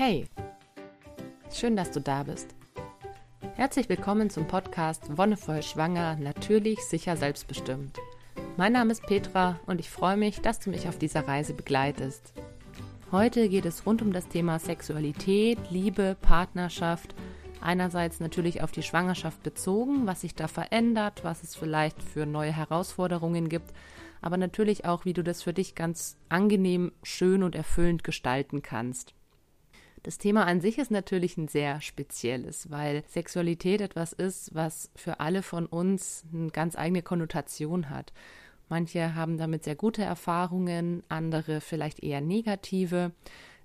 Hey, 0.00 0.26
schön, 1.52 1.74
dass 1.74 1.90
du 1.90 2.00
da 2.00 2.22
bist. 2.22 2.54
Herzlich 3.56 3.88
willkommen 3.88 4.30
zum 4.30 4.46
Podcast 4.46 5.18
Wonnevoll 5.18 5.60
Schwanger, 5.60 6.14
natürlich, 6.20 6.78
sicher, 6.84 7.16
selbstbestimmt. 7.16 7.98
Mein 8.56 8.74
Name 8.74 8.92
ist 8.92 9.02
Petra 9.02 9.58
und 9.66 9.80
ich 9.80 9.90
freue 9.90 10.16
mich, 10.16 10.40
dass 10.40 10.60
du 10.60 10.70
mich 10.70 10.86
auf 10.86 10.98
dieser 10.98 11.26
Reise 11.26 11.52
begleitest. 11.52 12.32
Heute 13.10 13.48
geht 13.48 13.66
es 13.66 13.86
rund 13.86 14.00
um 14.00 14.12
das 14.12 14.28
Thema 14.28 14.60
Sexualität, 14.60 15.58
Liebe, 15.68 16.16
Partnerschaft. 16.22 17.16
Einerseits 17.60 18.20
natürlich 18.20 18.62
auf 18.62 18.70
die 18.70 18.84
Schwangerschaft 18.84 19.42
bezogen, 19.42 20.06
was 20.06 20.20
sich 20.20 20.36
da 20.36 20.46
verändert, 20.46 21.24
was 21.24 21.42
es 21.42 21.56
vielleicht 21.56 22.04
für 22.04 22.24
neue 22.24 22.52
Herausforderungen 22.52 23.48
gibt, 23.48 23.72
aber 24.20 24.36
natürlich 24.36 24.84
auch, 24.84 25.04
wie 25.04 25.12
du 25.12 25.24
das 25.24 25.42
für 25.42 25.52
dich 25.52 25.74
ganz 25.74 26.16
angenehm, 26.28 26.92
schön 27.02 27.42
und 27.42 27.56
erfüllend 27.56 28.04
gestalten 28.04 28.62
kannst. 28.62 29.17
Das 30.08 30.16
Thema 30.16 30.46
an 30.46 30.62
sich 30.62 30.78
ist 30.78 30.90
natürlich 30.90 31.36
ein 31.36 31.48
sehr 31.48 31.82
spezielles, 31.82 32.70
weil 32.70 33.04
Sexualität 33.08 33.82
etwas 33.82 34.14
ist, 34.14 34.54
was 34.54 34.90
für 34.96 35.20
alle 35.20 35.42
von 35.42 35.66
uns 35.66 36.24
eine 36.32 36.48
ganz 36.48 36.78
eigene 36.78 37.02
Konnotation 37.02 37.90
hat. 37.90 38.14
Manche 38.70 39.14
haben 39.14 39.36
damit 39.36 39.64
sehr 39.64 39.76
gute 39.76 40.00
Erfahrungen, 40.00 41.02
andere 41.10 41.60
vielleicht 41.60 42.02
eher 42.02 42.22
negative. 42.22 43.12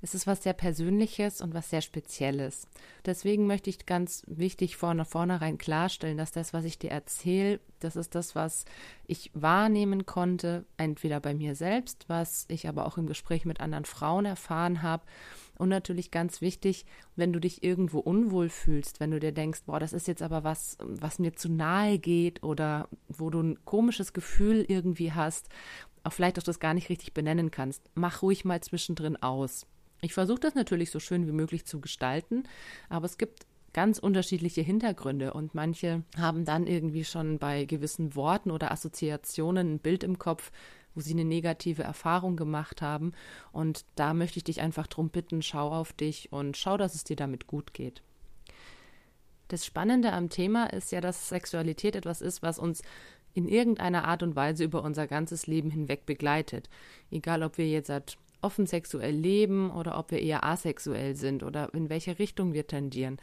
Es 0.03 0.13
ist 0.13 0.27
was 0.27 0.43
sehr 0.43 0.51
Persönliches 0.51 1.39
und 1.39 1.53
was 1.53 1.69
sehr 1.69 1.79
Spezielles. 1.81 2.67
Deswegen 3.05 3.47
möchte 3.47 3.69
ich 3.69 3.85
ganz 3.85 4.23
wichtig 4.27 4.75
vorne 4.75 5.05
vornherein 5.05 5.57
klarstellen, 5.57 6.17
dass 6.17 6.33
das, 6.33 6.51
was 6.51 6.65
ich 6.65 6.77
dir 6.77 6.91
erzähle, 6.91 7.61
das 7.79 7.95
ist 7.95 8.13
das, 8.13 8.35
was 8.35 8.65
ich 9.07 9.31
wahrnehmen 9.33 10.05
konnte, 10.05 10.65
entweder 10.75 11.21
bei 11.21 11.33
mir 11.33 11.55
selbst, 11.55 12.09
was 12.09 12.43
ich 12.49 12.67
aber 12.67 12.85
auch 12.85 12.97
im 12.97 13.07
Gespräch 13.07 13.45
mit 13.45 13.61
anderen 13.61 13.85
Frauen 13.85 14.25
erfahren 14.25 14.81
habe 14.81 15.05
und 15.57 15.69
natürlich 15.69 16.11
ganz 16.11 16.41
wichtig, 16.41 16.85
wenn 17.15 17.31
du 17.31 17.39
dich 17.39 17.63
irgendwo 17.63 17.99
unwohl 17.99 18.49
fühlst, 18.49 18.99
wenn 18.99 19.11
du 19.11 19.21
dir 19.21 19.31
denkst, 19.31 19.61
boah, 19.65 19.79
das 19.79 19.93
ist 19.93 20.09
jetzt 20.09 20.21
aber 20.21 20.43
was, 20.43 20.77
was 20.81 21.17
mir 21.17 21.31
zu 21.31 21.47
nahe 21.47 21.97
geht 21.97 22.43
oder 22.43 22.89
wo 23.07 23.29
du 23.29 23.39
ein 23.39 23.63
komisches 23.63 24.11
Gefühl 24.11 24.65
irgendwie 24.67 25.13
hast, 25.13 25.47
auch 26.03 26.11
vielleicht 26.11 26.37
auch 26.39 26.43
das 26.43 26.59
gar 26.59 26.73
nicht 26.73 26.89
richtig 26.89 27.13
benennen 27.13 27.51
kannst, 27.51 27.89
mach 27.95 28.21
ruhig 28.21 28.43
mal 28.43 28.59
zwischendrin 28.59 29.15
aus. 29.15 29.65
Ich 30.03 30.13
versuche 30.13 30.41
das 30.41 30.53
natürlich 30.53 30.91
so 30.91 30.99
schön 30.99 31.27
wie 31.27 31.31
möglich 31.31 31.65
zu 31.65 31.79
gestalten, 31.79 32.43
aber 32.89 33.05
es 33.05 33.17
gibt 33.17 33.45
ganz 33.71 33.99
unterschiedliche 33.99 34.61
Hintergründe 34.61 35.33
und 35.33 35.55
manche 35.55 36.03
haben 36.17 36.43
dann 36.43 36.67
irgendwie 36.67 37.05
schon 37.05 37.39
bei 37.39 37.63
gewissen 37.63 38.13
Worten 38.13 38.51
oder 38.51 38.71
Assoziationen 38.71 39.75
ein 39.75 39.79
Bild 39.79 40.03
im 40.03 40.19
Kopf, 40.19 40.51
wo 40.93 40.99
sie 40.99 41.13
eine 41.13 41.23
negative 41.23 41.83
Erfahrung 41.83 42.35
gemacht 42.35 42.81
haben. 42.81 43.13
Und 43.53 43.85
da 43.95 44.13
möchte 44.13 44.37
ich 44.37 44.43
dich 44.43 44.59
einfach 44.59 44.87
drum 44.87 45.09
bitten, 45.09 45.41
schau 45.41 45.71
auf 45.71 45.93
dich 45.93 46.33
und 46.33 46.57
schau, 46.57 46.75
dass 46.75 46.95
es 46.95 47.05
dir 47.05 47.15
damit 47.15 47.47
gut 47.47 47.73
geht. 47.73 48.03
Das 49.47 49.65
Spannende 49.65 50.11
am 50.11 50.29
Thema 50.29 50.65
ist 50.65 50.91
ja, 50.91 50.99
dass 50.99 51.29
Sexualität 51.29 51.95
etwas 51.95 52.21
ist, 52.21 52.43
was 52.43 52.59
uns 52.59 52.81
in 53.33 53.47
irgendeiner 53.47 54.05
Art 54.05 54.21
und 54.21 54.35
Weise 54.35 54.65
über 54.65 54.83
unser 54.83 55.07
ganzes 55.07 55.47
Leben 55.47 55.71
hinweg 55.71 56.05
begleitet. 56.05 56.69
Egal, 57.09 57.41
ob 57.41 57.57
wir 57.57 57.67
jetzt 57.67 57.89
offen 58.43 58.65
sexuell 58.65 59.15
leben 59.15 59.71
oder 59.71 59.97
ob 59.97 60.11
wir 60.11 60.21
eher 60.21 60.43
asexuell 60.43 61.15
sind 61.15 61.43
oder 61.43 61.73
in 61.73 61.89
welche 61.89 62.19
Richtung 62.19 62.53
wir 62.53 62.67
tendieren 62.67 63.17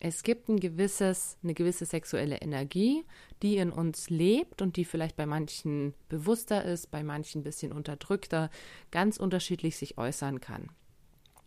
es 0.00 0.22
gibt 0.22 0.48
ein 0.48 0.60
gewisses, 0.60 1.36
eine 1.42 1.54
gewisse 1.54 1.84
sexuelle 1.84 2.36
Energie, 2.36 3.04
die 3.42 3.56
in 3.56 3.70
uns 3.70 4.10
lebt 4.10 4.62
und 4.62 4.76
die 4.76 4.84
vielleicht 4.84 5.16
bei 5.16 5.26
manchen 5.26 5.94
bewusster 6.08 6.64
ist, 6.64 6.90
bei 6.90 7.02
manchen 7.02 7.40
ein 7.40 7.44
bisschen 7.44 7.72
unterdrückter, 7.72 8.50
ganz 8.90 9.16
unterschiedlich 9.16 9.76
sich 9.76 9.98
äußern 9.98 10.40
kann. 10.40 10.68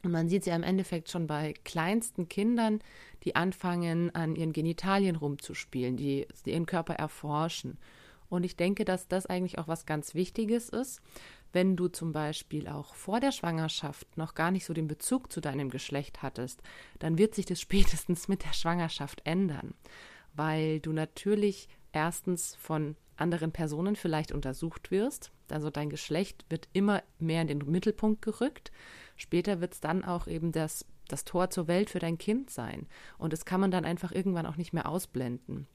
Und 0.03 0.11
man 0.11 0.27
sieht 0.27 0.43
sie 0.43 0.49
im 0.49 0.63
Endeffekt 0.63 1.09
schon 1.09 1.27
bei 1.27 1.53
kleinsten 1.63 2.27
Kindern, 2.27 2.79
die 3.23 3.35
anfangen, 3.35 4.13
an 4.15 4.35
ihren 4.35 4.51
Genitalien 4.51 5.15
rumzuspielen, 5.15 5.95
die, 5.95 6.27
die 6.45 6.51
ihren 6.51 6.65
Körper 6.65 6.95
erforschen. 6.95 7.77
Und 8.27 8.43
ich 8.43 8.55
denke, 8.55 8.83
dass 8.83 9.07
das 9.07 9.27
eigentlich 9.27 9.59
auch 9.59 9.67
was 9.67 9.85
ganz 9.85 10.15
Wichtiges 10.15 10.69
ist, 10.69 11.01
wenn 11.53 11.75
du 11.75 11.87
zum 11.87 12.11
Beispiel 12.11 12.67
auch 12.67 12.95
vor 12.95 13.19
der 13.19 13.31
Schwangerschaft 13.31 14.17
noch 14.17 14.33
gar 14.35 14.51
nicht 14.51 14.65
so 14.65 14.73
den 14.73 14.87
Bezug 14.87 15.31
zu 15.31 15.41
deinem 15.41 15.69
Geschlecht 15.69 16.21
hattest, 16.21 16.61
dann 16.99 17.17
wird 17.17 17.35
sich 17.35 17.45
das 17.45 17.59
spätestens 17.61 18.27
mit 18.27 18.43
der 18.43 18.53
Schwangerschaft 18.53 19.21
ändern, 19.25 19.73
weil 20.33 20.79
du 20.79 20.93
natürlich 20.93 21.67
erstens 21.91 22.55
von 22.55 22.95
anderen 23.17 23.51
Personen 23.51 23.95
vielleicht 23.95 24.31
untersucht 24.31 24.91
wirst. 24.91 25.31
Also 25.49 25.69
dein 25.69 25.89
Geschlecht 25.89 26.45
wird 26.49 26.67
immer 26.73 27.03
mehr 27.19 27.41
in 27.41 27.47
den 27.47 27.59
Mittelpunkt 27.59 28.21
gerückt. 28.21 28.71
Später 29.15 29.61
wird 29.61 29.73
es 29.73 29.79
dann 29.79 30.03
auch 30.03 30.27
eben 30.27 30.51
das, 30.51 30.85
das 31.07 31.23
Tor 31.23 31.49
zur 31.49 31.67
Welt 31.67 31.89
für 31.89 31.99
dein 31.99 32.17
Kind 32.17 32.49
sein. 32.49 32.87
Und 33.17 33.33
das 33.33 33.45
kann 33.45 33.61
man 33.61 33.71
dann 33.71 33.85
einfach 33.85 34.11
irgendwann 34.11 34.45
auch 34.45 34.55
nicht 34.55 34.73
mehr 34.73 34.89
ausblenden. 34.89 35.67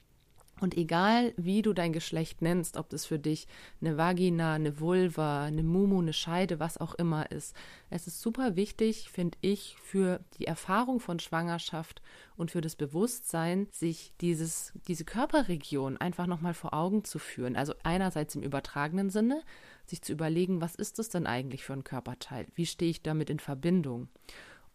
Und 0.59 0.75
egal, 0.75 1.33
wie 1.37 1.61
du 1.61 1.73
dein 1.73 1.93
Geschlecht 1.93 2.41
nennst, 2.41 2.77
ob 2.77 2.89
das 2.89 3.05
für 3.05 3.19
dich 3.19 3.47
eine 3.79 3.97
Vagina, 3.97 4.53
eine 4.53 4.79
Vulva, 4.79 5.43
eine 5.43 5.61
Mumu, 5.61 5.99
eine 5.99 6.13
Scheide, 6.13 6.59
was 6.59 6.79
auch 6.79 6.95
immer 6.95 7.31
ist, 7.31 7.55
es 7.89 8.07
ist 8.07 8.21
super 8.21 8.55
wichtig, 8.55 9.09
finde 9.11 9.37
ich, 9.41 9.75
für 9.83 10.19
die 10.39 10.45
Erfahrung 10.45 10.99
von 10.99 11.19
Schwangerschaft 11.19 12.01
und 12.35 12.49
für 12.49 12.61
das 12.61 12.75
Bewusstsein, 12.75 13.67
sich 13.71 14.13
dieses, 14.19 14.73
diese 14.87 15.05
Körperregion 15.05 15.97
einfach 15.97 16.25
nochmal 16.25 16.55
vor 16.55 16.73
Augen 16.73 17.03
zu 17.03 17.19
führen. 17.19 17.55
Also 17.55 17.73
einerseits 17.83 18.35
im 18.35 18.41
übertragenen 18.41 19.11
Sinne, 19.11 19.43
sich 19.85 20.01
zu 20.01 20.11
überlegen, 20.11 20.59
was 20.59 20.75
ist 20.75 20.97
das 20.97 21.09
denn 21.09 21.27
eigentlich 21.27 21.63
für 21.63 21.73
ein 21.73 21.83
Körperteil? 21.83 22.47
Wie 22.55 22.65
stehe 22.65 22.91
ich 22.91 23.03
damit 23.03 23.29
in 23.29 23.39
Verbindung? 23.39 24.09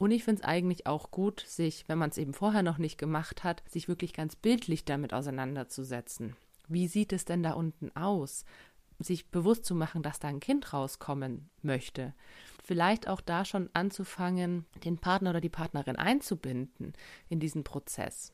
Und 0.03 0.11
ich 0.11 0.25
finde 0.25 0.43
es 0.43 0.49
eigentlich 0.49 0.89
auch 0.89 1.13
gut, 1.13 1.45
sich, 1.47 1.89
wenn 1.89 1.97
man 1.97 2.11
es 2.11 2.19
eben 2.19 2.35
vorher 2.35 2.65
noch 2.65 2.77
nicht 2.77 2.99
gemacht 2.99 3.45
hat, 3.45 3.63
sich 3.69 3.87
wirklich 3.87 4.13
ganz 4.13 4.35
bildlich 4.35 4.85
damit 4.85 5.15
auseinanderzusetzen. 5.15 6.35
Wie 6.67 6.89
sieht 6.89 7.13
es 7.13 7.25
denn 7.25 7.45
da 7.45 7.53
unten 7.53 7.95
aus? 7.95 8.45
Sich 8.99 9.31
bewusst 9.31 9.65
zu 9.65 9.77
machen, 9.77 10.03
dass 10.03 10.19
da 10.19 10.27
ein 10.27 10.41
Kind 10.41 10.73
rauskommen 10.73 11.51
möchte. 11.63 12.15
Vielleicht 12.65 13.07
auch 13.07 13.21
da 13.21 13.45
schon 13.45 13.71
anzufangen, 13.75 14.67
den 14.85 14.99
Partner 14.99 15.31
oder 15.31 15.41
die 15.41 15.49
Partnerin 15.49 15.95
einzubinden 15.95 16.95
in 17.29 17.39
diesen 17.39 17.63
Prozess. 17.63 18.33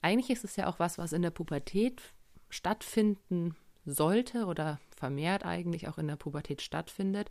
Eigentlich 0.00 0.30
ist 0.30 0.44
es 0.44 0.54
ja 0.54 0.68
auch 0.68 0.78
was, 0.78 0.98
was 0.98 1.12
in 1.12 1.22
der 1.22 1.30
Pubertät 1.30 2.00
stattfinden 2.48 3.56
sollte 3.84 4.46
oder 4.46 4.78
vermehrt 4.96 5.44
eigentlich 5.44 5.88
auch 5.88 5.98
in 5.98 6.06
der 6.06 6.14
Pubertät 6.14 6.62
stattfindet. 6.62 7.28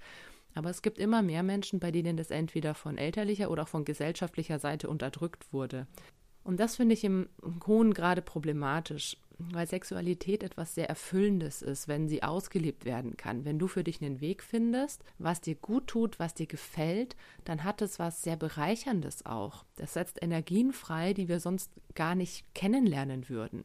Aber 0.57 0.71
es 0.71 0.81
gibt 0.81 0.97
immer 0.97 1.21
mehr 1.21 1.43
Menschen, 1.43 1.79
bei 1.79 1.91
denen 1.91 2.17
das 2.17 2.31
entweder 2.31 2.73
von 2.73 2.97
elterlicher 2.97 3.51
oder 3.51 3.63
auch 3.63 3.67
von 3.67 3.85
gesellschaftlicher 3.85 4.57
Seite 4.57 4.89
unterdrückt 4.89 5.53
wurde. 5.53 5.85
Und 6.43 6.59
das 6.59 6.77
finde 6.77 6.93
ich 6.93 7.03
im 7.03 7.29
hohen 7.67 7.93
Grade 7.93 8.23
problematisch, 8.23 9.17
weil 9.37 9.67
Sexualität 9.67 10.41
etwas 10.41 10.73
sehr 10.73 10.89
Erfüllendes 10.89 11.61
ist, 11.61 11.87
wenn 11.87 12.07
sie 12.07 12.23
ausgelebt 12.23 12.85
werden 12.85 13.17
kann. 13.17 13.45
Wenn 13.45 13.59
du 13.59 13.67
für 13.67 13.83
dich 13.83 14.01
einen 14.01 14.19
Weg 14.19 14.41
findest, 14.41 15.03
was 15.19 15.41
dir 15.41 15.53
gut 15.53 15.85
tut, 15.85 16.17
was 16.17 16.33
dir 16.33 16.47
gefällt, 16.47 17.15
dann 17.45 17.63
hat 17.63 17.83
es 17.83 17.99
was 17.99 18.23
sehr 18.23 18.35
Bereicherndes 18.35 19.27
auch. 19.27 19.63
Das 19.75 19.93
setzt 19.93 20.23
Energien 20.23 20.73
frei, 20.73 21.13
die 21.13 21.27
wir 21.27 21.39
sonst 21.39 21.69
gar 21.93 22.15
nicht 22.15 22.51
kennenlernen 22.55 23.29
würden. 23.29 23.63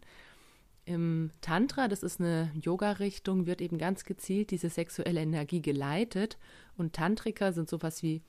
Im 0.84 1.30
Tantra, 1.40 1.86
das 1.86 2.02
ist 2.02 2.20
eine 2.20 2.50
Yoga-Richtung, 2.60 3.46
wird 3.46 3.62
eben 3.62 3.78
ganz 3.78 4.04
gezielt 4.04 4.50
diese 4.50 4.68
sexuelle 4.68 5.20
Energie 5.20 5.62
geleitet. 5.62 6.36
Und 6.76 6.94
Tantriker 6.94 7.52
sind 7.52 7.68
sowas 7.68 8.02
wie 8.02 8.22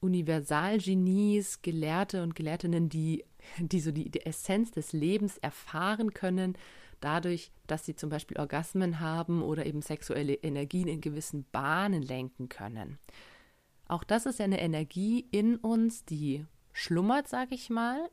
Universalgenies, 0.00 1.62
Gelehrte 1.62 2.22
und 2.22 2.34
Gelehrtinnen, 2.34 2.88
die, 2.88 3.24
die 3.58 3.80
so 3.80 3.92
die, 3.92 4.10
die 4.10 4.26
Essenz 4.26 4.72
des 4.72 4.92
Lebens 4.92 5.38
erfahren 5.38 6.12
können, 6.12 6.56
dadurch, 7.00 7.52
dass 7.66 7.86
sie 7.86 7.94
zum 7.94 8.10
Beispiel 8.10 8.38
Orgasmen 8.38 9.00
haben 9.00 9.42
oder 9.42 9.66
eben 9.66 9.82
sexuelle 9.82 10.34
Energien 10.34 10.88
in 10.88 11.00
gewissen 11.00 11.44
Bahnen 11.52 12.02
lenken 12.02 12.48
können. 12.48 12.98
Auch 13.86 14.04
das 14.04 14.26
ist 14.26 14.38
ja 14.38 14.44
eine 14.44 14.60
Energie 14.60 15.26
in 15.30 15.56
uns, 15.56 16.04
die 16.04 16.46
schlummert, 16.72 17.28
sage 17.28 17.54
ich 17.54 17.70
mal, 17.70 18.08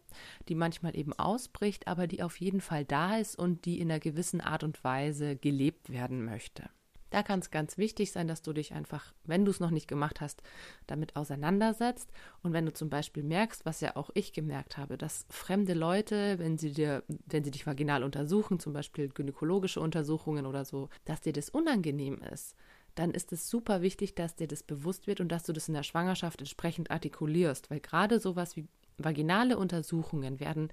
die 0.47 0.55
manchmal 0.55 0.95
eben 0.95 1.13
ausbricht, 1.13 1.87
aber 1.87 2.07
die 2.07 2.21
auf 2.21 2.39
jeden 2.39 2.61
Fall 2.61 2.85
da 2.85 3.17
ist 3.17 3.37
und 3.37 3.65
die 3.65 3.79
in 3.79 3.89
einer 3.89 3.99
gewissen 3.99 4.41
Art 4.41 4.63
und 4.63 4.83
Weise 4.83 5.37
gelebt 5.37 5.89
werden 5.89 6.25
möchte. 6.25 6.69
Da 7.09 7.23
kann 7.23 7.39
es 7.39 7.51
ganz 7.51 7.77
wichtig 7.77 8.11
sein, 8.11 8.27
dass 8.27 8.41
du 8.41 8.53
dich 8.53 8.73
einfach, 8.73 9.13
wenn 9.23 9.45
du 9.45 9.51
es 9.51 9.59
noch 9.59 9.71
nicht 9.71 9.87
gemacht 9.87 10.21
hast, 10.21 10.43
damit 10.87 11.15
auseinandersetzt. 11.15 12.11
Und 12.43 12.53
wenn 12.53 12.65
du 12.65 12.73
zum 12.73 12.89
Beispiel 12.89 13.23
merkst, 13.23 13.65
was 13.65 13.81
ja 13.81 13.95
auch 13.95 14.09
ich 14.13 14.33
gemerkt 14.33 14.77
habe, 14.77 14.97
dass 14.97 15.25
fremde 15.29 15.73
Leute, 15.73 16.37
wenn 16.39 16.57
sie 16.57 16.71
dir, 16.71 17.03
wenn 17.25 17.43
sie 17.43 17.51
dich 17.51 17.65
vaginal 17.65 18.03
untersuchen, 18.03 18.59
zum 18.59 18.73
Beispiel 18.73 19.09
gynäkologische 19.09 19.79
Untersuchungen 19.79 20.45
oder 20.45 20.65
so, 20.65 20.89
dass 21.05 21.21
dir 21.21 21.33
das 21.33 21.49
unangenehm 21.49 22.21
ist, 22.31 22.55
dann 22.95 23.11
ist 23.11 23.31
es 23.31 23.49
super 23.49 23.81
wichtig, 23.81 24.15
dass 24.15 24.35
dir 24.35 24.47
das 24.47 24.63
bewusst 24.63 25.07
wird 25.07 25.21
und 25.21 25.29
dass 25.29 25.43
du 25.43 25.53
das 25.53 25.67
in 25.67 25.73
der 25.73 25.83
Schwangerschaft 25.83 26.39
entsprechend 26.39 26.91
artikulierst, 26.91 27.71
weil 27.71 27.79
gerade 27.79 28.19
sowas 28.19 28.55
wie 28.55 28.67
vaginale 28.97 29.57
Untersuchungen 29.57 30.39
werden 30.39 30.69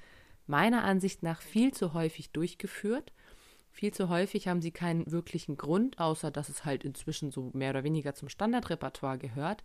meiner 0.46 0.84
Ansicht 0.84 1.22
nach 1.22 1.40
viel 1.40 1.72
zu 1.72 1.92
häufig 1.94 2.30
durchgeführt. 2.30 3.12
Viel 3.76 3.93
zu 3.93 4.08
häufig 4.08 4.49
haben 4.49 4.62
sie 4.62 4.70
keinen 4.70 5.12
wirklichen 5.12 5.58
Grund, 5.58 5.99
außer 5.99 6.31
dass 6.31 6.49
es 6.49 6.64
halt 6.64 6.82
inzwischen 6.82 7.31
so 7.31 7.50
mehr 7.52 7.69
oder 7.69 7.84
weniger 7.84 8.14
zum 8.14 8.31
Standardrepertoire 8.31 9.19
gehört. 9.19 9.64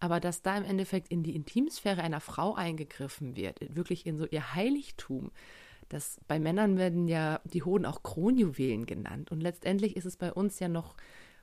Aber 0.00 0.20
dass 0.20 0.42
da 0.42 0.58
im 0.58 0.66
Endeffekt 0.66 1.08
in 1.08 1.22
die 1.22 1.34
Intimsphäre 1.34 2.02
einer 2.02 2.20
Frau 2.20 2.54
eingegriffen 2.54 3.36
wird, 3.36 3.74
wirklich 3.74 4.04
in 4.04 4.18
so 4.18 4.26
ihr 4.26 4.54
Heiligtum, 4.54 5.30
das 5.88 6.20
bei 6.28 6.38
Männern 6.38 6.76
werden 6.76 7.08
ja 7.08 7.40
die 7.44 7.62
Hoden 7.62 7.86
auch 7.86 8.02
Kronjuwelen 8.02 8.84
genannt. 8.84 9.30
Und 9.30 9.40
letztendlich 9.40 9.96
ist 9.96 10.04
es 10.04 10.18
bei 10.18 10.30
uns 10.30 10.58
ja 10.60 10.68
noch 10.68 10.94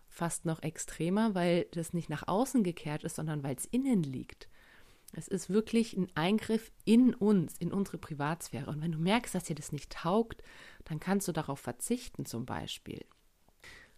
fast 0.08 0.46
noch 0.46 0.62
extremer, 0.62 1.34
weil 1.34 1.66
das 1.72 1.94
nicht 1.94 2.12
nach 2.12 2.28
außen 2.28 2.64
gekehrt 2.64 3.04
ist, 3.04 3.16
sondern 3.16 3.42
weil 3.42 3.56
es 3.56 3.66
innen 3.66 4.04
liegt. 4.04 4.48
Es 5.18 5.30
ist 5.30 5.50
wirklich 5.50 5.96
ein 5.96 6.08
Eingriff 6.16 6.72
in 6.84 7.14
uns, 7.14 7.58
in 7.58 7.72
unsere 7.72 7.98
Privatsphäre. 7.98 8.70
Und 8.70 8.82
wenn 8.82 8.92
du 8.92 9.00
merkst, 9.00 9.34
dass 9.34 9.46
dir 9.46 9.56
das 9.56 9.72
nicht 9.72 9.92
taugt, 9.92 10.44
dann 10.84 11.00
kannst 11.00 11.28
du 11.28 11.32
darauf 11.32 11.60
verzichten 11.60 12.26
zum 12.26 12.46
Beispiel. 12.46 13.06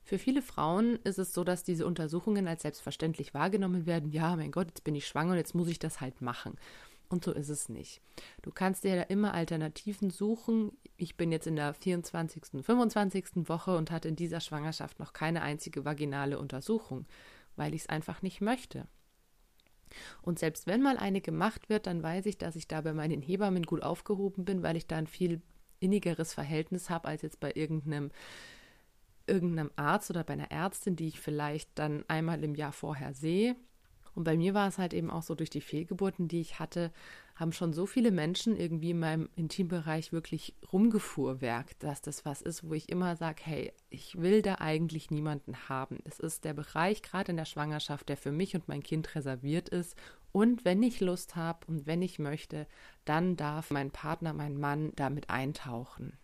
Für 0.03 0.19
viele 0.19 0.41
Frauen 0.41 0.97
ist 1.03 1.17
es 1.17 1.33
so, 1.33 1.43
dass 1.43 1.63
diese 1.63 1.85
Untersuchungen 1.85 2.47
als 2.47 2.61
selbstverständlich 2.61 3.33
wahrgenommen 3.33 3.85
werden. 3.85 4.11
Ja, 4.11 4.35
mein 4.35 4.51
Gott, 4.51 4.67
jetzt 4.67 4.83
bin 4.83 4.95
ich 4.95 5.07
schwanger 5.07 5.31
und 5.31 5.37
jetzt 5.37 5.55
muss 5.55 5.67
ich 5.67 5.79
das 5.79 5.99
halt 5.99 6.21
machen. 6.21 6.55
Und 7.09 7.23
so 7.23 7.33
ist 7.33 7.49
es 7.49 7.67
nicht. 7.67 8.01
Du 8.41 8.51
kannst 8.51 8.83
dir 8.83 8.95
da 8.95 9.01
immer 9.03 9.33
Alternativen 9.33 10.09
suchen. 10.09 10.71
Ich 10.97 11.17
bin 11.17 11.31
jetzt 11.31 11.47
in 11.47 11.55
der 11.55 11.73
24., 11.73 12.63
25. 12.63 13.49
Woche 13.49 13.75
und 13.75 13.91
hatte 13.91 14.07
in 14.07 14.15
dieser 14.15 14.39
Schwangerschaft 14.39 14.99
noch 14.99 15.13
keine 15.13 15.41
einzige 15.41 15.83
vaginale 15.83 16.37
Untersuchung, 16.37 17.05
weil 17.55 17.73
ich 17.73 17.81
es 17.81 17.89
einfach 17.89 18.21
nicht 18.21 18.39
möchte. 18.39 18.87
Und 20.21 20.39
selbst 20.39 20.67
wenn 20.67 20.81
mal 20.81 20.97
eine 20.97 21.21
gemacht 21.21 21.69
wird, 21.69 21.87
dann 21.87 22.03
weiß 22.03 22.25
ich, 22.25 22.37
dass 22.37 22.55
ich 22.55 22.67
da 22.67 22.81
bei 22.81 22.93
meinen 22.93 23.21
Hebammen 23.21 23.63
gut 23.63 23.83
aufgehoben 23.83 24.45
bin, 24.45 24.63
weil 24.63 24.77
ich 24.77 24.87
da 24.87 24.97
ein 24.97 25.07
viel 25.07 25.41
innigeres 25.79 26.33
Verhältnis 26.33 26.89
habe 26.89 27.07
als 27.07 27.21
jetzt 27.21 27.39
bei 27.39 27.51
irgendeinem 27.53 28.11
irgendeinem 29.27 29.71
Arzt 29.75 30.09
oder 30.09 30.23
bei 30.23 30.33
einer 30.33 30.51
Ärztin, 30.51 30.95
die 30.95 31.09
ich 31.09 31.19
vielleicht 31.19 31.69
dann 31.75 32.05
einmal 32.07 32.43
im 32.43 32.55
Jahr 32.55 32.71
vorher 32.71 33.13
sehe. 33.13 33.57
Und 34.15 34.23
bei 34.23 34.37
mir 34.37 34.53
war 34.53 34.67
es 34.67 34.77
halt 34.77 34.93
eben 34.93 35.11
auch 35.11 35.21
so, 35.21 35.35
durch 35.35 35.49
die 35.49 35.61
Fehlgeburten, 35.61 36.27
die 36.27 36.41
ich 36.41 36.59
hatte, 36.59 36.91
haben 37.37 37.53
schon 37.53 37.71
so 37.71 37.85
viele 37.85 38.11
Menschen 38.11 38.57
irgendwie 38.57 38.91
in 38.91 38.99
meinem 38.99 39.29
Intimbereich 39.35 40.11
wirklich 40.11 40.55
rumgefuhrwerkt, 40.73 41.83
dass 41.83 42.01
das 42.01 42.25
was 42.25 42.41
ist, 42.41 42.67
wo 42.67 42.73
ich 42.73 42.89
immer 42.89 43.15
sage, 43.15 43.43
hey, 43.43 43.73
ich 43.91 44.19
will 44.19 44.41
da 44.41 44.55
eigentlich 44.55 45.11
niemanden 45.11 45.69
haben. 45.69 45.99
Es 46.03 46.19
ist 46.19 46.45
der 46.45 46.55
Bereich, 46.55 47.03
gerade 47.03 47.31
in 47.31 47.37
der 47.37 47.45
Schwangerschaft, 47.45 48.09
der 48.09 48.17
für 48.17 48.31
mich 48.31 48.55
und 48.55 48.67
mein 48.67 48.81
Kind 48.81 49.13
reserviert 49.13 49.69
ist. 49.69 49.95
Und 50.31 50.65
wenn 50.65 50.81
ich 50.81 50.99
Lust 50.99 51.35
habe 51.35 51.59
und 51.67 51.85
wenn 51.85 52.01
ich 52.01 52.17
möchte, 52.17 52.65
dann 53.05 53.35
darf 53.37 53.69
mein 53.69 53.91
Partner, 53.91 54.33
mein 54.33 54.57
Mann 54.57 54.91
damit 54.95 55.29
eintauchen. 55.29 56.17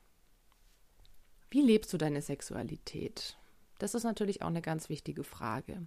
Wie 1.52 1.62
lebst 1.62 1.94
du 1.94 1.98
deine 2.00 2.24
Sexualität? 2.24 3.38
Das 3.78 3.94
ist 3.94 4.04
natürlich 4.04 4.42
auch 4.42 4.48
eine 4.48 4.64
ganz 4.64 4.90
wichtige 4.90 5.24
Frage. 5.24 5.86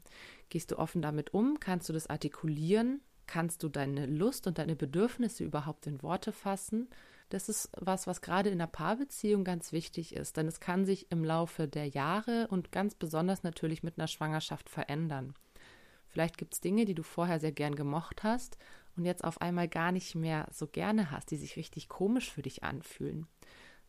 Gehst 0.50 0.70
du 0.70 0.78
offen 0.78 1.02
damit 1.02 1.34
um? 1.34 1.58
Kannst 1.58 1.88
du 1.88 1.93
das 1.93 2.06
artikulieren? 2.06 3.00
Kannst 3.26 3.62
du 3.62 3.69
deine 3.69 4.06
Lust 4.06 4.46
und 4.46 4.58
deine 4.58 4.76
Bedürfnisse 4.76 5.44
überhaupt 5.44 5.87
in 5.87 6.02
Worte 6.02 6.32
fassen? 6.32 6.88
Das 7.28 7.49
ist 7.49 7.70
was, 7.76 8.06
was 8.06 8.20
gerade 8.20 8.50
in 8.50 8.61
einer 8.61 8.70
Paarbeziehung 8.70 9.43
ganz 9.43 9.73
wichtig 9.73 10.14
ist, 10.14 10.37
denn 10.37 10.46
es 10.46 10.61
kann 10.61 10.84
sich 10.84 11.11
im 11.11 11.25
Laufe 11.25 11.67
der 11.67 11.88
Jahre 11.88 12.46
und 12.49 12.70
ganz 12.70 12.94
besonders 12.94 13.43
natürlich 13.43 13.82
mit 13.82 13.99
einer 13.99 14.06
Schwangerschaft 14.06 14.69
verändern. 14.69 15.34
Vielleicht 16.06 16.38
gibt 16.38 16.55
es 16.55 16.61
Dinge, 16.61 16.84
die 16.84 16.94
du 16.94 17.02
vorher 17.02 17.40
sehr 17.40 17.52
gern 17.52 17.75
gemocht 17.75 18.23
hast 18.23 18.58
und 18.96 19.05
jetzt 19.05 19.25
auf 19.25 19.40
einmal 19.40 19.69
gar 19.69 19.93
nicht 19.93 20.14
mehr 20.14 20.46
so 20.52 20.67
gerne 20.67 21.11
hast, 21.11 21.31
die 21.31 21.37
sich 21.37 21.56
richtig 21.56 21.88
komisch 21.88 22.31
für 22.31 22.43
dich 22.43 22.62
anfühlen. 22.62 23.26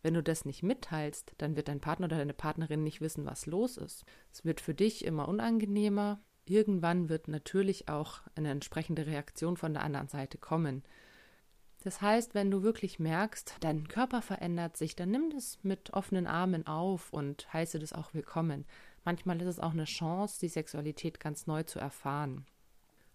Wenn 0.01 0.13
du 0.13 0.23
das 0.23 0.45
nicht 0.45 0.63
mitteilst, 0.63 1.33
dann 1.37 1.55
wird 1.55 1.67
dein 1.67 1.79
Partner 1.79 2.05
oder 2.05 2.17
deine 2.17 2.33
Partnerin 2.33 2.83
nicht 2.83 3.01
wissen, 3.01 3.25
was 3.25 3.45
los 3.45 3.77
ist. 3.77 4.05
Es 4.31 4.45
wird 4.45 4.61
für 4.61 4.73
dich 4.73 5.05
immer 5.05 5.27
unangenehmer. 5.27 6.19
Irgendwann 6.49 7.09
wird 7.09 7.27
natürlich 7.27 7.89
auch 7.89 8.21
eine 8.35 8.51
entsprechende 8.51 9.05
Reaktion 9.05 9.57
von 9.57 9.73
der 9.73 9.83
anderen 9.83 10.07
Seite 10.07 10.37
kommen. 10.37 10.83
Das 11.83 12.01
heißt, 12.01 12.33
wenn 12.33 12.49
du 12.49 12.63
wirklich 12.63 12.99
merkst, 12.99 13.55
dein 13.59 13.87
Körper 13.87 14.21
verändert 14.21 14.77
sich, 14.77 14.95
dann 14.95 15.11
nimm 15.11 15.29
das 15.29 15.59
mit 15.63 15.93
offenen 15.93 16.25
Armen 16.25 16.65
auf 16.65 17.11
und 17.11 17.51
heiße 17.51 17.79
das 17.79 17.91
auch 17.91 18.13
willkommen. 18.13 18.65
Manchmal 19.03 19.41
ist 19.41 19.47
es 19.47 19.59
auch 19.59 19.71
eine 19.71 19.85
Chance, 19.85 20.39
die 20.39 20.49
Sexualität 20.49 21.19
ganz 21.19 21.47
neu 21.47 21.63
zu 21.63 21.79
erfahren. 21.79 22.45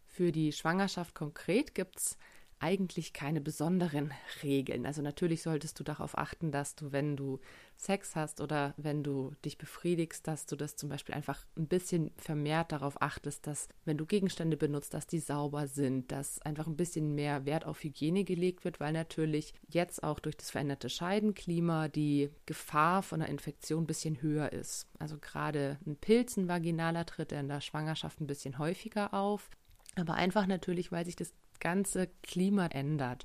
Für 0.06 0.30
die 0.30 0.52
Schwangerschaft 0.52 1.14
konkret 1.14 1.74
gibt 1.74 1.98
es 1.98 2.18
eigentlich 2.62 3.12
keine 3.12 3.40
besonderen 3.40 4.12
Regeln. 4.42 4.86
Also 4.86 5.02
natürlich 5.02 5.42
solltest 5.42 5.78
du 5.80 5.84
darauf 5.84 6.16
achten, 6.16 6.52
dass 6.52 6.76
du, 6.76 6.92
wenn 6.92 7.16
du 7.16 7.40
Sex 7.76 8.14
hast 8.14 8.40
oder 8.40 8.72
wenn 8.76 9.02
du 9.02 9.32
dich 9.44 9.58
befriedigst, 9.58 10.26
dass 10.28 10.46
du 10.46 10.54
das 10.54 10.76
zum 10.76 10.88
Beispiel 10.88 11.14
einfach 11.14 11.44
ein 11.56 11.66
bisschen 11.66 12.12
vermehrt 12.16 12.70
darauf 12.70 13.02
achtest, 13.02 13.48
dass 13.48 13.68
wenn 13.84 13.98
du 13.98 14.06
Gegenstände 14.06 14.56
benutzt, 14.56 14.94
dass 14.94 15.08
die 15.08 15.18
sauber 15.18 15.66
sind, 15.66 16.12
dass 16.12 16.40
einfach 16.42 16.68
ein 16.68 16.76
bisschen 16.76 17.16
mehr 17.16 17.46
Wert 17.46 17.66
auf 17.66 17.82
Hygiene 17.82 18.22
gelegt 18.22 18.64
wird, 18.64 18.78
weil 18.78 18.92
natürlich 18.92 19.54
jetzt 19.68 20.04
auch 20.04 20.20
durch 20.20 20.36
das 20.36 20.52
veränderte 20.52 20.88
Scheidenklima 20.88 21.88
die 21.88 22.30
Gefahr 22.46 23.02
von 23.02 23.20
einer 23.20 23.30
Infektion 23.30 23.82
ein 23.82 23.88
bisschen 23.88 24.22
höher 24.22 24.52
ist. 24.52 24.86
Also 25.00 25.18
gerade 25.18 25.80
ein 25.84 25.96
Pilz, 25.96 26.36
ein 26.36 26.46
vaginaler 26.46 27.06
tritt 27.06 27.32
in 27.32 27.48
der 27.48 27.60
Schwangerschaft 27.60 28.20
ein 28.20 28.28
bisschen 28.28 28.58
häufiger 28.58 29.12
auf. 29.12 29.50
Aber 29.96 30.14
einfach 30.14 30.46
natürlich, 30.46 30.90
weil 30.92 31.04
sich 31.04 31.16
das 31.16 31.34
ganze 31.62 32.08
Klima 32.22 32.66
ändert. 32.66 33.24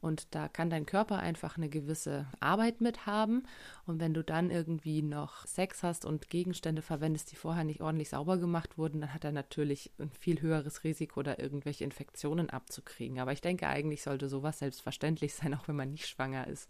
Und 0.00 0.34
da 0.34 0.48
kann 0.48 0.68
dein 0.68 0.84
Körper 0.84 1.18
einfach 1.18 1.56
eine 1.56 1.70
gewisse 1.70 2.26
Arbeit 2.38 2.82
mit 2.82 3.06
haben. 3.06 3.44
Und 3.86 4.00
wenn 4.00 4.12
du 4.12 4.22
dann 4.22 4.50
irgendwie 4.50 5.00
noch 5.00 5.46
Sex 5.46 5.82
hast 5.82 6.04
und 6.04 6.28
Gegenstände 6.28 6.82
verwendest, 6.82 7.32
die 7.32 7.36
vorher 7.36 7.64
nicht 7.64 7.80
ordentlich 7.80 8.10
sauber 8.10 8.36
gemacht 8.36 8.76
wurden, 8.76 9.00
dann 9.00 9.14
hat 9.14 9.24
er 9.24 9.32
natürlich 9.32 9.92
ein 9.98 10.10
viel 10.10 10.42
höheres 10.42 10.84
Risiko, 10.84 11.22
da 11.22 11.36
irgendwelche 11.38 11.84
Infektionen 11.84 12.50
abzukriegen. 12.50 13.18
Aber 13.18 13.32
ich 13.32 13.40
denke, 13.40 13.66
eigentlich 13.66 14.02
sollte 14.02 14.28
sowas 14.28 14.58
selbstverständlich 14.58 15.32
sein, 15.32 15.54
auch 15.54 15.68
wenn 15.68 15.76
man 15.76 15.92
nicht 15.92 16.06
schwanger 16.06 16.48
ist. 16.48 16.68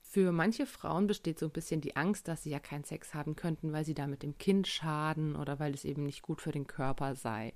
Für 0.00 0.32
manche 0.32 0.64
Frauen 0.64 1.06
besteht 1.06 1.38
so 1.38 1.44
ein 1.44 1.52
bisschen 1.52 1.82
die 1.82 1.96
Angst, 1.96 2.28
dass 2.28 2.44
sie 2.44 2.50
ja 2.50 2.60
keinen 2.60 2.84
Sex 2.84 3.12
haben 3.12 3.36
könnten, 3.36 3.74
weil 3.74 3.84
sie 3.84 3.92
damit 3.92 4.22
dem 4.22 4.38
Kind 4.38 4.66
schaden 4.66 5.36
oder 5.36 5.58
weil 5.58 5.74
es 5.74 5.84
eben 5.84 6.06
nicht 6.06 6.22
gut 6.22 6.40
für 6.40 6.52
den 6.52 6.66
Körper 6.66 7.14
sei. 7.14 7.52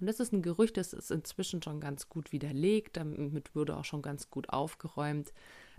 Und 0.00 0.06
das 0.06 0.20
ist 0.20 0.32
ein 0.32 0.42
Gerücht, 0.42 0.76
das 0.76 0.92
ist 0.92 1.10
inzwischen 1.10 1.62
schon 1.62 1.80
ganz 1.80 2.08
gut 2.08 2.32
widerlegt. 2.32 2.96
Damit 2.96 3.54
wurde 3.54 3.76
auch 3.76 3.84
schon 3.84 4.02
ganz 4.02 4.30
gut 4.30 4.50
aufgeräumt, 4.50 5.32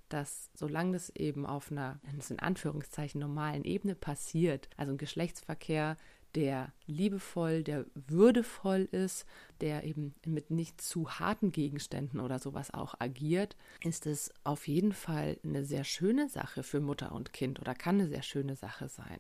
dass 0.10 0.50
solange 0.54 0.94
das 0.94 1.10
eben 1.10 1.46
auf 1.46 1.72
einer, 1.72 2.00
in 2.30 2.40
Anführungszeichen, 2.40 3.20
normalen 3.20 3.64
Ebene 3.64 3.96
passiert, 3.96 4.70
also 4.78 4.94
ein 4.94 4.98
Geschlechtsverkehr, 4.98 5.98
der 6.36 6.74
liebevoll, 6.86 7.64
der 7.64 7.86
würdevoll 7.94 8.90
ist, 8.92 9.26
der 9.62 9.86
eben 9.86 10.14
mit 10.26 10.52
nicht 10.52 10.82
zu 10.82 11.10
harten 11.10 11.52
Gegenständen 11.52 12.20
oder 12.20 12.40
sowas 12.40 12.74
auch 12.74 13.00
agiert, 13.00 13.56
ist 13.84 14.06
es 14.06 14.32
auf 14.44 14.68
jeden 14.68 14.92
Fall 14.92 15.38
eine 15.44 15.64
sehr 15.64 15.86
schöne 15.86 16.28
Sache 16.28 16.64
für 16.64 16.82
Mutter 16.82 17.14
und 17.14 17.32
Kind 17.32 17.60
oder 17.62 17.74
kann 17.74 17.96
eine 17.96 18.10
sehr 18.10 18.22
schöne 18.22 18.58
Sache 18.58 18.90
sein. 18.90 19.20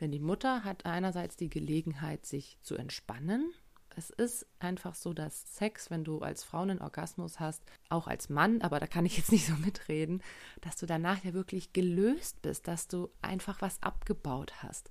Denn 0.00 0.12
die 0.12 0.20
Mutter 0.20 0.62
hat 0.62 0.84
einerseits 0.84 1.36
die 1.36 1.48
Gelegenheit, 1.48 2.26
sich 2.26 2.58
zu 2.60 2.76
entspannen, 2.76 3.52
es 3.96 4.10
ist 4.10 4.46
einfach 4.58 4.94
so, 4.94 5.12
dass 5.12 5.56
Sex, 5.56 5.90
wenn 5.90 6.04
du 6.04 6.20
als 6.20 6.44
Frau 6.44 6.60
einen 6.60 6.80
Orgasmus 6.80 7.40
hast, 7.40 7.62
auch 7.88 8.06
als 8.06 8.28
Mann, 8.28 8.62
aber 8.62 8.80
da 8.80 8.86
kann 8.86 9.06
ich 9.06 9.16
jetzt 9.16 9.32
nicht 9.32 9.46
so 9.46 9.54
mitreden, 9.54 10.22
dass 10.60 10.76
du 10.76 10.86
danach 10.86 11.24
ja 11.24 11.34
wirklich 11.34 11.72
gelöst 11.72 12.42
bist, 12.42 12.68
dass 12.68 12.88
du 12.88 13.10
einfach 13.20 13.60
was 13.60 13.82
abgebaut 13.82 14.62
hast. 14.62 14.90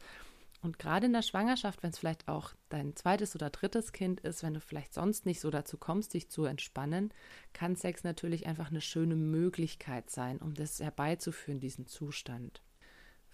Und 0.62 0.78
gerade 0.78 1.08
in 1.08 1.14
der 1.14 1.24
Schwangerschaft, 1.24 1.82
wenn 1.82 1.90
es 1.90 1.98
vielleicht 1.98 2.28
auch 2.28 2.54
dein 2.70 2.96
zweites 2.96 3.36
oder 3.36 3.50
drittes 3.50 3.94
Kind 3.94 4.20
ist, 4.20 4.44
wenn 4.44 4.54
du 4.54 4.60
vielleicht 4.60 4.94
sonst 4.94 5.26
nicht 5.26 5.40
so 5.40 5.50
dazu 5.50 5.78
kommst, 5.78 6.14
dich 6.14 6.30
zu 6.30 6.46
entspannen, 6.46 7.12
kann 7.54 7.76
Sex 7.76 8.04
natürlich 8.04 8.46
einfach 8.46 8.70
eine 8.70 8.82
schöne 8.82 9.16
Möglichkeit 9.16 10.12
sein, 10.12 10.38
um 10.38 10.54
das 10.54 10.80
herbeizuführen, 10.80 11.60
diesen 11.60 11.88
Zustand. 11.88 12.62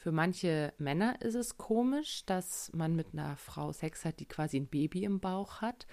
Für 0.07 0.13
manche 0.13 0.73
Männer 0.77 1.21
ist 1.21 1.35
es 1.35 1.57
komisch, 1.57 2.25
dass 2.25 2.71
man 2.71 2.95
mit 2.95 3.07
einer 3.11 3.35
Frau 3.35 3.73
Sex 3.73 4.05
hat, 4.05 4.21
die 4.21 4.25
quasi 4.25 4.55
ein 4.55 4.67
Baby 4.67 5.03
im 5.03 5.19
Bauch 5.19 5.59
hat. 5.59 5.85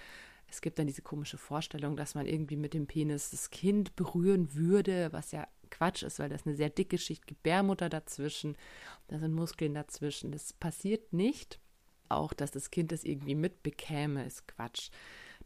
Es 0.46 0.60
gibt 0.60 0.78
dann 0.78 0.86
diese 0.86 1.02
komische 1.02 1.36
Vorstellung, 1.36 1.96
dass 1.96 2.14
man 2.14 2.24
irgendwie 2.24 2.54
mit 2.54 2.74
dem 2.74 2.86
Penis 2.86 3.30
das 3.30 3.50
Kind 3.50 3.96
berühren 3.96 4.54
würde, 4.54 5.12
was 5.12 5.32
ja 5.32 5.48
Quatsch 5.68 6.04
ist, 6.04 6.20
weil 6.20 6.28
da 6.28 6.36
ist 6.36 6.46
eine 6.46 6.54
sehr 6.54 6.70
dicke 6.70 6.96
Schicht 6.96 7.26
Gebärmutter 7.26 7.88
dazwischen, 7.88 8.56
da 9.08 9.18
sind 9.18 9.34
Muskeln 9.34 9.74
dazwischen. 9.74 10.30
Das 10.30 10.52
passiert 10.52 11.12
nicht. 11.12 11.58
Auch, 12.08 12.34
dass 12.34 12.52
das 12.52 12.70
Kind 12.70 12.92
das 12.92 13.02
irgendwie 13.02 13.34
mitbekäme, 13.34 14.24
ist 14.24 14.46
Quatsch. 14.46 14.90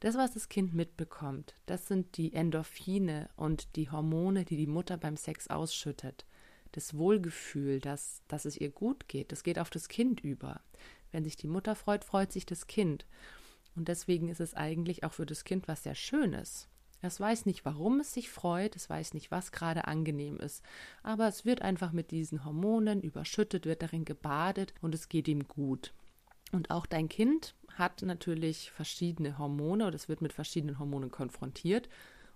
Das, 0.01 0.15
was 0.15 0.35
das 0.35 0.51
Kind 0.51 0.75
mitbekommt, 0.75 1.55
das 1.65 1.89
sind 1.89 2.19
die 2.19 2.35
Endorphine 2.35 3.31
und 3.35 3.77
die 3.77 3.91
Hormone, 3.91 4.45
die 4.45 4.59
die 4.59 4.67
Mutter 4.67 4.99
beim 4.99 5.17
Sex 5.17 5.49
ausschüttet 5.49 6.27
das 6.73 6.97
Wohlgefühl, 6.97 7.81
dass, 7.81 8.23
dass 8.29 8.45
es 8.45 8.57
ihr 8.57 8.71
gut 8.71 9.09
geht, 9.09 9.33
das 9.33 9.43
geht 9.43 9.59
auf 9.59 9.71
das 9.71 9.89
Kind 9.89 10.21
über. 10.21 10.61
Wenn 11.13 11.25
sich 11.25 11.37
die 11.37 11.49
Mutter 11.49 11.75
freut, 11.75 12.05
freut 12.05 12.33
sich 12.33 12.47
das 12.47 12.67
Kind. 12.67 13.07
Und 13.75 13.89
deswegen 13.89 14.29
ist 14.29 14.41
es 14.41 14.55
eigentlich 14.55 15.05
auch 15.05 15.13
für 15.13 15.27
das 15.27 15.45
Kind 15.45 15.69
was 15.69 15.85
sehr 15.85 15.95
Schönes. 15.95 16.69
Es 17.01 17.21
weiß 17.21 17.47
nicht, 17.47 17.65
warum 17.65 18.01
es 18.01 18.13
sich 18.13 18.29
freut, 18.29 18.75
es 18.75 18.91
weiß 18.91 19.15
nicht, 19.15 19.31
was 19.31 19.53
gerade 19.53 19.87
angenehm 19.87 20.39
ist, 20.39 20.65
aber 21.05 21.29
es 21.29 21.45
wird 21.45 21.63
einfach 21.63 21.93
mit 21.93 22.11
diesen 22.11 22.45
Hormonen 22.45 23.03
überschüttet, 23.03 23.67
wird 23.67 23.83
darin 23.83 24.05
gebadet 24.05 24.75
und 24.81 24.95
es 24.95 25.09
geht 25.09 25.29
ihm 25.29 25.47
gut. 25.47 25.95
Und 26.51 26.71
auch 26.71 26.87
dein 26.87 27.09
Kind 27.09 27.55
hat 27.75 28.03
natürlich 28.03 28.73
verschiedene 28.73 29.39
Hormone 29.39 29.87
oder 29.87 29.95
es 29.95 30.09
wird 30.09 30.23
mit 30.23 30.33
verschiedenen 30.33 30.79
Hormonen 30.79 31.11
konfrontiert. 31.11 31.89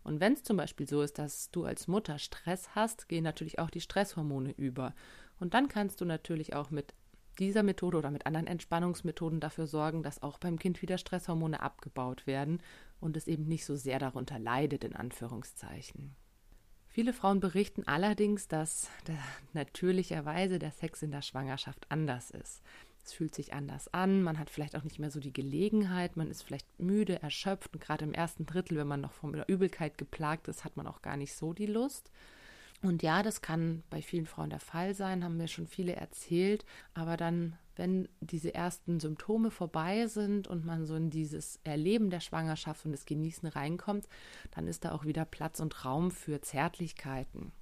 Und 0.04 0.20
wenn 0.20 0.32
es 0.32 0.42
zum 0.42 0.56
Beispiel 0.56 0.88
so 0.88 1.02
ist, 1.02 1.18
dass 1.18 1.50
du 1.50 1.64
als 1.64 1.88
Mutter 1.88 2.18
Stress 2.18 2.74
hast, 2.74 3.08
gehen 3.08 3.24
natürlich 3.24 3.58
auch 3.58 3.70
die 3.70 3.80
Stresshormone 3.80 4.52
über. 4.52 4.94
Und 5.38 5.54
dann 5.54 5.68
kannst 5.68 6.00
du 6.00 6.04
natürlich 6.04 6.54
auch 6.54 6.70
mit 6.70 6.94
dieser 7.38 7.62
Methode 7.62 7.98
oder 7.98 8.10
mit 8.10 8.26
anderen 8.26 8.46
Entspannungsmethoden 8.46 9.40
dafür 9.40 9.66
sorgen, 9.66 10.02
dass 10.02 10.22
auch 10.22 10.38
beim 10.38 10.58
Kind 10.58 10.82
wieder 10.82 10.98
Stresshormone 10.98 11.60
abgebaut 11.60 12.26
werden 12.26 12.60
und 13.00 13.16
es 13.16 13.26
eben 13.26 13.44
nicht 13.44 13.64
so 13.64 13.76
sehr 13.76 13.98
darunter 13.98 14.38
leidet, 14.38 14.84
in 14.84 14.94
Anführungszeichen. 14.94 16.14
Viele 16.88 17.14
Frauen 17.14 17.40
berichten 17.40 17.84
allerdings, 17.86 18.48
dass 18.48 18.90
natürlicherweise 19.54 20.58
der 20.58 20.72
Sex 20.72 21.02
in 21.02 21.10
der 21.10 21.22
Schwangerschaft 21.22 21.86
anders 21.88 22.30
ist. 22.30 22.60
Es 23.04 23.12
fühlt 23.12 23.34
sich 23.34 23.52
anders 23.52 23.92
an, 23.92 24.22
man 24.22 24.38
hat 24.38 24.48
vielleicht 24.48 24.76
auch 24.76 24.84
nicht 24.84 24.98
mehr 24.98 25.10
so 25.10 25.18
die 25.18 25.32
Gelegenheit, 25.32 26.16
man 26.16 26.30
ist 26.30 26.42
vielleicht 26.42 26.66
müde, 26.78 27.20
erschöpft 27.20 27.74
und 27.74 27.80
gerade 27.80 28.04
im 28.04 28.14
ersten 28.14 28.46
Drittel, 28.46 28.78
wenn 28.78 28.86
man 28.86 29.00
noch 29.00 29.12
von 29.12 29.32
der 29.32 29.48
Übelkeit 29.48 29.98
geplagt 29.98 30.48
ist, 30.48 30.64
hat 30.64 30.76
man 30.76 30.86
auch 30.86 31.02
gar 31.02 31.16
nicht 31.16 31.34
so 31.34 31.52
die 31.52 31.66
Lust. 31.66 32.10
Und 32.82 33.02
ja, 33.02 33.22
das 33.22 33.42
kann 33.42 33.84
bei 33.90 34.02
vielen 34.02 34.26
Frauen 34.26 34.50
der 34.50 34.60
Fall 34.60 34.94
sein, 34.94 35.22
haben 35.22 35.36
mir 35.36 35.46
schon 35.46 35.68
viele 35.68 35.94
erzählt. 35.94 36.64
Aber 36.94 37.16
dann, 37.16 37.56
wenn 37.76 38.08
diese 38.20 38.54
ersten 38.54 38.98
Symptome 38.98 39.52
vorbei 39.52 40.08
sind 40.08 40.48
und 40.48 40.64
man 40.64 40.84
so 40.84 40.96
in 40.96 41.08
dieses 41.08 41.60
Erleben 41.62 42.10
der 42.10 42.20
Schwangerschaft 42.20 42.84
und 42.84 42.90
das 42.90 43.06
Genießen 43.06 43.48
reinkommt, 43.48 44.08
dann 44.50 44.66
ist 44.66 44.84
da 44.84 44.92
auch 44.92 45.04
wieder 45.04 45.24
Platz 45.24 45.60
und 45.60 45.84
Raum 45.84 46.10
für 46.10 46.40
Zärtlichkeiten. 46.40 47.52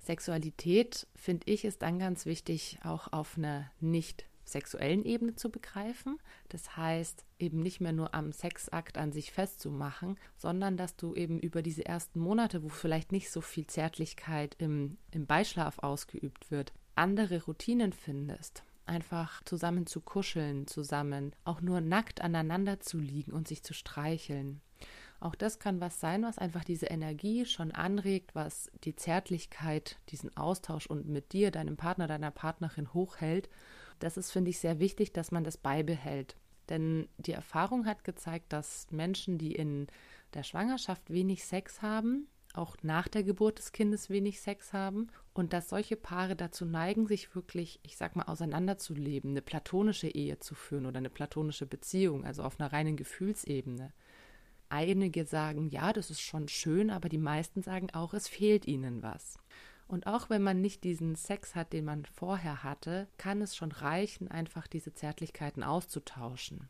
Sexualität, 0.00 1.06
finde 1.14 1.48
ich, 1.48 1.64
ist 1.64 1.82
dann 1.82 2.00
ganz 2.00 2.26
wichtig, 2.26 2.80
auch 2.82 3.12
auf 3.12 3.38
einer 3.38 3.70
nicht 3.78 4.26
sexuellen 4.44 5.04
Ebene 5.04 5.34
zu 5.34 5.50
begreifen. 5.50 6.18
Das 6.48 6.76
heißt, 6.76 7.24
eben 7.38 7.60
nicht 7.60 7.80
mehr 7.80 7.92
nur 7.92 8.14
am 8.14 8.32
Sexakt 8.32 8.98
an 8.98 9.12
sich 9.12 9.32
festzumachen, 9.32 10.18
sondern 10.36 10.76
dass 10.76 10.96
du 10.96 11.14
eben 11.14 11.38
über 11.40 11.62
diese 11.62 11.84
ersten 11.84 12.20
Monate, 12.20 12.62
wo 12.62 12.68
vielleicht 12.68 13.12
nicht 13.12 13.30
so 13.30 13.40
viel 13.40 13.66
Zärtlichkeit 13.66 14.56
im, 14.58 14.98
im 15.10 15.26
Beischlaf 15.26 15.78
ausgeübt 15.78 16.50
wird, 16.50 16.72
andere 16.94 17.44
Routinen 17.44 17.92
findest. 17.92 18.62
Einfach 18.84 19.42
zusammen 19.44 19.86
zu 19.86 20.00
kuscheln, 20.00 20.66
zusammen 20.66 21.34
auch 21.44 21.60
nur 21.60 21.80
nackt 21.80 22.20
aneinander 22.20 22.80
zu 22.80 22.98
liegen 22.98 23.32
und 23.32 23.46
sich 23.48 23.62
zu 23.62 23.74
streicheln. 23.74 24.60
Auch 25.20 25.36
das 25.36 25.60
kann 25.60 25.80
was 25.80 26.00
sein, 26.00 26.24
was 26.24 26.38
einfach 26.38 26.64
diese 26.64 26.86
Energie 26.86 27.46
schon 27.46 27.70
anregt, 27.70 28.34
was 28.34 28.72
die 28.82 28.96
Zärtlichkeit, 28.96 29.98
diesen 30.08 30.36
Austausch 30.36 30.86
und 30.86 31.06
mit 31.06 31.32
dir, 31.32 31.52
deinem 31.52 31.76
Partner, 31.76 32.08
deiner 32.08 32.32
Partnerin 32.32 32.92
hochhält 32.92 33.48
das 34.02 34.16
ist, 34.16 34.30
finde 34.30 34.50
ich, 34.50 34.58
sehr 34.58 34.80
wichtig, 34.80 35.12
dass 35.12 35.30
man 35.30 35.44
das 35.44 35.56
beibehält. 35.56 36.36
Denn 36.68 37.08
die 37.18 37.32
Erfahrung 37.32 37.86
hat 37.86 38.04
gezeigt, 38.04 38.52
dass 38.52 38.86
Menschen, 38.90 39.38
die 39.38 39.52
in 39.52 39.86
der 40.34 40.42
Schwangerschaft 40.42 41.10
wenig 41.10 41.44
Sex 41.44 41.82
haben, 41.82 42.28
auch 42.54 42.76
nach 42.82 43.08
der 43.08 43.22
Geburt 43.22 43.58
des 43.58 43.72
Kindes 43.72 44.10
wenig 44.10 44.40
Sex 44.40 44.72
haben 44.72 45.08
und 45.32 45.52
dass 45.52 45.68
solche 45.68 45.96
Paare 45.96 46.36
dazu 46.36 46.64
neigen, 46.64 47.06
sich 47.06 47.34
wirklich, 47.34 47.80
ich 47.82 47.96
sag 47.96 48.14
mal, 48.14 48.24
auseinanderzuleben, 48.24 49.30
eine 49.30 49.42
platonische 49.42 50.08
Ehe 50.08 50.38
zu 50.38 50.54
führen 50.54 50.86
oder 50.86 50.98
eine 50.98 51.10
platonische 51.10 51.66
Beziehung, 51.66 52.24
also 52.24 52.42
auf 52.42 52.60
einer 52.60 52.72
reinen 52.72 52.96
Gefühlsebene. 52.96 53.92
Einige 54.68 55.24
sagen, 55.24 55.68
ja, 55.68 55.92
das 55.92 56.10
ist 56.10 56.20
schon 56.20 56.48
schön, 56.48 56.90
aber 56.90 57.08
die 57.08 57.18
meisten 57.18 57.62
sagen 57.62 57.88
auch, 57.92 58.14
es 58.14 58.28
fehlt 58.28 58.66
ihnen 58.66 59.02
was. 59.02 59.38
Und 59.88 60.06
auch 60.06 60.30
wenn 60.30 60.42
man 60.42 60.60
nicht 60.60 60.84
diesen 60.84 61.16
Sex 61.16 61.54
hat, 61.54 61.72
den 61.72 61.84
man 61.84 62.04
vorher 62.06 62.62
hatte, 62.62 63.08
kann 63.18 63.42
es 63.42 63.54
schon 63.56 63.72
reichen, 63.72 64.28
einfach 64.28 64.66
diese 64.66 64.94
Zärtlichkeiten 64.94 65.62
auszutauschen. 65.62 66.68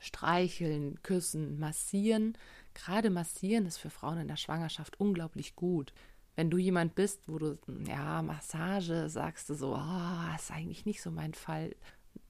Streicheln, 0.00 1.00
küssen, 1.02 1.58
massieren. 1.58 2.36
Gerade 2.74 3.10
massieren 3.10 3.66
ist 3.66 3.78
für 3.78 3.90
Frauen 3.90 4.18
in 4.18 4.28
der 4.28 4.36
Schwangerschaft 4.36 4.98
unglaublich 4.98 5.54
gut. 5.54 5.92
Wenn 6.34 6.50
du 6.50 6.56
jemand 6.58 6.94
bist, 6.94 7.28
wo 7.28 7.38
du, 7.38 7.58
ja, 7.86 8.22
Massage, 8.22 9.08
sagst 9.08 9.48
du 9.50 9.54
so, 9.54 9.74
oh, 9.76 10.34
ist 10.34 10.50
eigentlich 10.50 10.86
nicht 10.86 11.02
so 11.02 11.10
mein 11.10 11.34
Fall. 11.34 11.76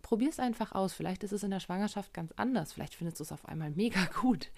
Probier 0.02 0.28
es 0.28 0.40
einfach 0.40 0.72
aus. 0.72 0.92
Vielleicht 0.92 1.24
ist 1.24 1.32
es 1.32 1.44
in 1.44 1.50
der 1.50 1.60
Schwangerschaft 1.60 2.12
ganz 2.12 2.32
anders. 2.32 2.72
Vielleicht 2.72 2.94
findest 2.94 3.20
du 3.20 3.24
es 3.24 3.32
auf 3.32 3.46
einmal 3.46 3.70
mega 3.70 4.04
gut. 4.20 4.50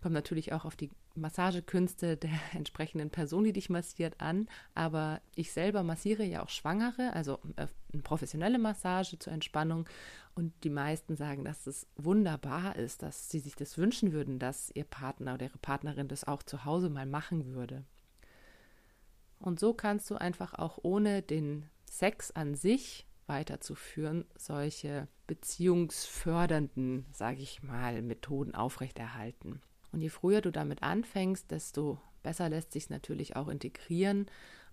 Kommt 0.00 0.14
natürlich 0.14 0.52
auch 0.52 0.64
auf 0.64 0.76
die 0.76 0.90
Massagekünste 1.16 2.16
der 2.16 2.30
entsprechenden 2.54 3.10
Person, 3.10 3.44
die 3.44 3.52
dich 3.52 3.70
massiert, 3.70 4.20
an. 4.20 4.48
Aber 4.74 5.20
ich 5.34 5.52
selber 5.52 5.82
massiere 5.82 6.24
ja 6.24 6.42
auch 6.42 6.48
Schwangere, 6.48 7.12
also 7.12 7.38
äh, 7.56 7.66
eine 7.92 8.02
professionelle 8.02 8.58
Massage 8.58 9.18
zur 9.18 9.32
Entspannung. 9.32 9.88
Und 10.34 10.52
die 10.64 10.70
meisten 10.70 11.16
sagen, 11.16 11.44
dass 11.44 11.66
es 11.66 11.86
wunderbar 11.96 12.76
ist, 12.76 13.02
dass 13.02 13.30
sie 13.30 13.40
sich 13.40 13.56
das 13.56 13.78
wünschen 13.78 14.12
würden, 14.12 14.38
dass 14.38 14.70
ihr 14.74 14.84
Partner 14.84 15.34
oder 15.34 15.46
ihre 15.46 15.58
Partnerin 15.58 16.08
das 16.08 16.24
auch 16.24 16.42
zu 16.42 16.64
Hause 16.64 16.90
mal 16.90 17.06
machen 17.06 17.54
würde. 17.54 17.84
Und 19.38 19.60
so 19.60 19.72
kannst 19.72 20.10
du 20.10 20.16
einfach 20.16 20.54
auch 20.54 20.78
ohne 20.82 21.22
den 21.22 21.68
Sex 21.90 22.30
an 22.30 22.54
sich 22.54 23.06
weiterzuführen, 23.26 24.24
solche 24.36 25.08
beziehungsfördernden, 25.26 27.06
sage 27.12 27.42
ich 27.42 27.62
mal, 27.62 28.02
Methoden 28.02 28.54
aufrechterhalten. 28.54 29.60
Und 29.96 30.02
je 30.02 30.10
früher 30.10 30.42
du 30.42 30.52
damit 30.52 30.82
anfängst, 30.82 31.50
desto 31.50 31.98
besser 32.22 32.50
lässt 32.50 32.70
sich 32.70 32.90
natürlich 32.90 33.34
auch 33.34 33.48
integrieren, 33.48 34.26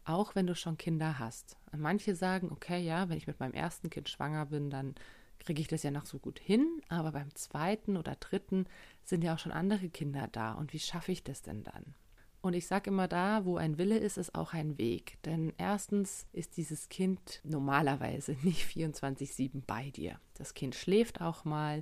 auch 0.04 0.36
wenn 0.36 0.48
du 0.48 0.54
schon 0.54 0.78
Kinder 0.78 1.18
hast. 1.18 1.56
Manche 1.72 2.14
sagen, 2.14 2.52
okay, 2.52 2.84
ja, 2.84 3.08
wenn 3.08 3.16
ich 3.16 3.26
mit 3.26 3.40
meinem 3.40 3.54
ersten 3.54 3.90
Kind 3.90 4.10
schwanger 4.10 4.48
bin, 4.48 4.70
dann 4.70 4.96
kriege 5.40 5.62
ich 5.62 5.70
das 5.70 5.82
ja 5.82 5.92
noch 5.92 6.06
so 6.06 6.20
gut 6.20 6.40
hin, 6.40 6.68
aber 6.90 7.14
beim 7.14 7.34
zweiten 7.36 7.96
oder 7.96 8.16
dritten 8.16 8.66
sind 9.06 9.24
ja 9.24 9.34
auch 9.34 9.40
schon 9.40 9.54
andere 9.54 9.88
Kinder 9.88 10.28
da. 10.30 10.56
Und 10.56 10.74
wie 10.74 10.80
schaffe 10.80 11.14
ich 11.14 11.24
das 11.24 11.42
denn 11.42 11.64
dann? 11.64 11.96
Und 12.42 12.54
ich 12.54 12.68
sage 12.68 12.90
immer, 12.90 13.08
da, 13.08 13.46
wo 13.46 13.56
ein 13.56 13.78
Wille 13.78 13.98
ist, 13.98 14.18
ist 14.18 14.36
auch 14.36 14.52
ein 14.52 14.78
Weg. 14.78 15.20
Denn 15.24 15.54
erstens 15.58 16.28
ist 16.34 16.58
dieses 16.58 16.90
Kind 16.90 17.40
normalerweise 17.46 18.34
nicht 18.42 18.66
24-7 18.66 19.62
bei 19.66 19.90
dir. 19.92 20.20
Das 20.34 20.54
Kind 20.54 20.76
schläft 20.76 21.22
auch 21.22 21.46
mal, 21.46 21.82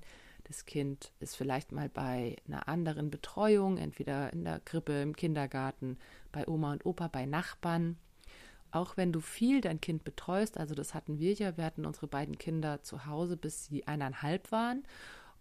das 0.52 0.66
Kind 0.66 1.14
ist 1.22 1.38
vielleicht 1.38 1.72
mal 1.72 1.88
bei 1.88 2.36
einer 2.46 2.68
anderen 2.68 3.10
Betreuung, 3.10 3.78
entweder 3.78 4.34
in 4.34 4.44
der 4.44 4.60
Krippe, 4.60 5.02
im 5.02 5.16
Kindergarten, 5.16 5.98
bei 6.34 6.46
Oma 6.46 6.74
und 6.74 6.86
Opa, 6.86 7.08
bei 7.08 7.26
Nachbarn. 7.26 7.98
Auch 8.70 8.98
wenn 8.98 9.14
du 9.14 9.22
viel 9.22 9.62
dein 9.62 9.80
Kind 9.80 10.04
betreust, 10.04 10.58
also 10.58 10.76
das 10.76 10.94
hatten 10.94 11.20
wir 11.20 11.34
ja, 11.34 11.56
wir 11.56 11.64
hatten 11.64 11.86
unsere 11.86 12.08
beiden 12.08 12.38
Kinder 12.38 12.84
zu 12.84 13.06
Hause, 13.06 13.38
bis 13.38 13.66
sie 13.66 13.88
eineinhalb 13.88 14.52
waren 14.52 14.84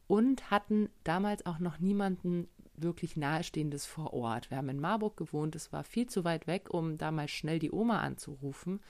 und 0.07 0.53
hatten 0.53 0.91
damals 1.03 1.45
auch 1.45 1.59
noch 1.59 1.81
niemanden 1.81 2.47
wirklich 2.77 3.17
Nahestehendes 3.17 3.87
vor 3.87 4.13
Ort. 4.15 4.51
Wir 4.51 4.59
haben 4.59 4.69
in 4.69 4.81
Marburg 4.81 5.17
gewohnt, 5.17 5.57
es 5.57 5.73
war 5.73 5.83
viel 5.83 6.07
zu 6.07 6.23
weit 6.23 6.47
weg, 6.47 6.73
um 6.73 6.99
da 6.99 7.11
mal 7.11 7.27
schnell 7.27 7.59
die 7.59 7.73
Oma 7.73 8.01
anzurufen. 8.01 8.81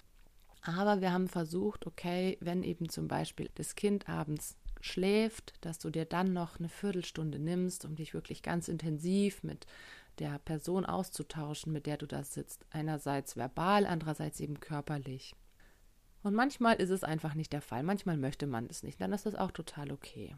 Aber 0.63 1.01
wir 1.01 1.13
haben 1.13 1.29
versucht, 1.29 1.87
okay, 1.87 2.37
wenn 2.41 2.63
eben 2.63 2.91
zum 2.91 3.09
Beispiel 3.09 3.51
das 3.55 3.75
Kind 3.75 4.07
abends 4.07 4.60
schläft, 4.81 5.55
dass 5.65 5.79
du 5.79 5.91
dir 5.91 6.05
dann 6.05 6.33
noch 6.33 6.59
eine 6.59 6.69
Viertelstunde 6.69 7.39
nimmst, 7.39 7.85
um 7.85 7.97
dich 7.97 8.15
wirklich 8.15 8.43
ganz 8.43 8.69
intensiv 8.69 9.43
mit 9.43 9.67
der 10.19 10.39
Person 10.39 10.85
auszutauschen, 10.85 11.73
mit 11.73 11.87
der 11.87 11.97
du 11.97 12.07
da 12.07 12.23
sitzt. 12.23 12.67
Einerseits 12.71 13.37
verbal, 13.37 13.87
andererseits 13.87 14.41
eben 14.41 14.61
körperlich. 14.61 15.35
Und 16.23 16.35
manchmal 16.35 16.77
ist 16.77 16.91
es 16.91 17.05
einfach 17.05 17.35
nicht 17.35 17.53
der 17.53 17.63
Fall. 17.63 17.83
Manchmal 17.83 18.17
möchte 18.17 18.47
man 18.47 18.67
es 18.67 18.83
nicht. 18.83 19.01
Dann 19.01 19.13
ist 19.13 19.27
das 19.27 19.35
auch 19.35 19.51
total 19.51 19.91
okay. 19.91 20.35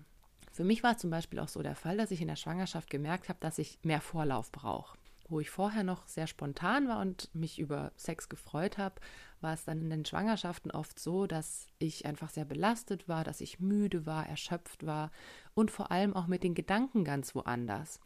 Für 0.53 0.65
mich 0.65 0.83
war 0.83 0.99
zum 0.99 1.11
Beispiel 1.11 1.39
auch 1.39 1.49
so 1.49 1.63
der 1.63 1.75
Fall, 1.75 1.97
dass 1.97 2.11
ich 2.11 2.21
in 2.21 2.29
der 2.29 2.37
Schwangerschaft 2.37 2.91
gemerkt 2.91 3.29
habe, 3.29 3.41
dass 3.41 3.59
ich 3.59 3.79
mehr 3.83 4.01
Vorlauf 4.01 4.53
brauche. 4.53 4.97
Wo 5.33 5.41
ich 5.41 5.49
vorher 5.49 5.83
noch 5.83 6.07
sehr 6.07 6.27
spontan 6.27 6.89
war 6.89 7.01
und 7.01 7.35
mich 7.35 7.59
über 7.59 7.91
Sex 7.97 8.29
gefreut 8.29 8.77
habe, 8.77 9.01
war 9.41 9.55
es 9.55 9.65
dann 9.65 9.81
in 9.81 9.89
den 9.89 10.05
Schwangerschaften 10.05 10.71
oft 10.71 10.99
so, 10.99 11.27
dass 11.27 11.69
ich 11.79 12.05
einfach 12.05 12.29
sehr 12.29 12.45
belastet 12.45 13.09
war, 13.09 13.25
dass 13.25 13.41
ich 13.41 13.59
müde 13.59 14.05
war, 14.05 14.29
erschöpft 14.29 14.85
war 14.85 15.11
und 15.55 15.71
vor 15.71 15.91
allem 15.91 16.15
auch 16.15 16.27
mit 16.27 16.43
den 16.43 16.53
Gedanken 16.53 17.03
ganz 17.03 17.35
woanders. 17.35 17.99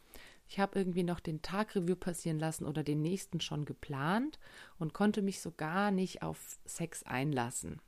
Ich 0.47 0.57
habe 0.61 0.79
irgendwie 0.79 1.03
noch 1.03 1.19
den 1.19 1.41
Tag 1.41 1.75
Revue 1.75 1.97
passieren 1.97 2.39
lassen 2.39 2.65
oder 2.65 2.81
den 2.81 3.01
nächsten 3.01 3.41
schon 3.41 3.65
geplant 3.65 4.39
und 4.79 4.93
konnte 4.93 5.21
mich 5.21 5.41
so 5.41 5.51
gar 5.51 5.91
nicht 5.91 6.21
auf 6.21 6.57
Sex 6.63 7.03
einlassen. 7.03 7.81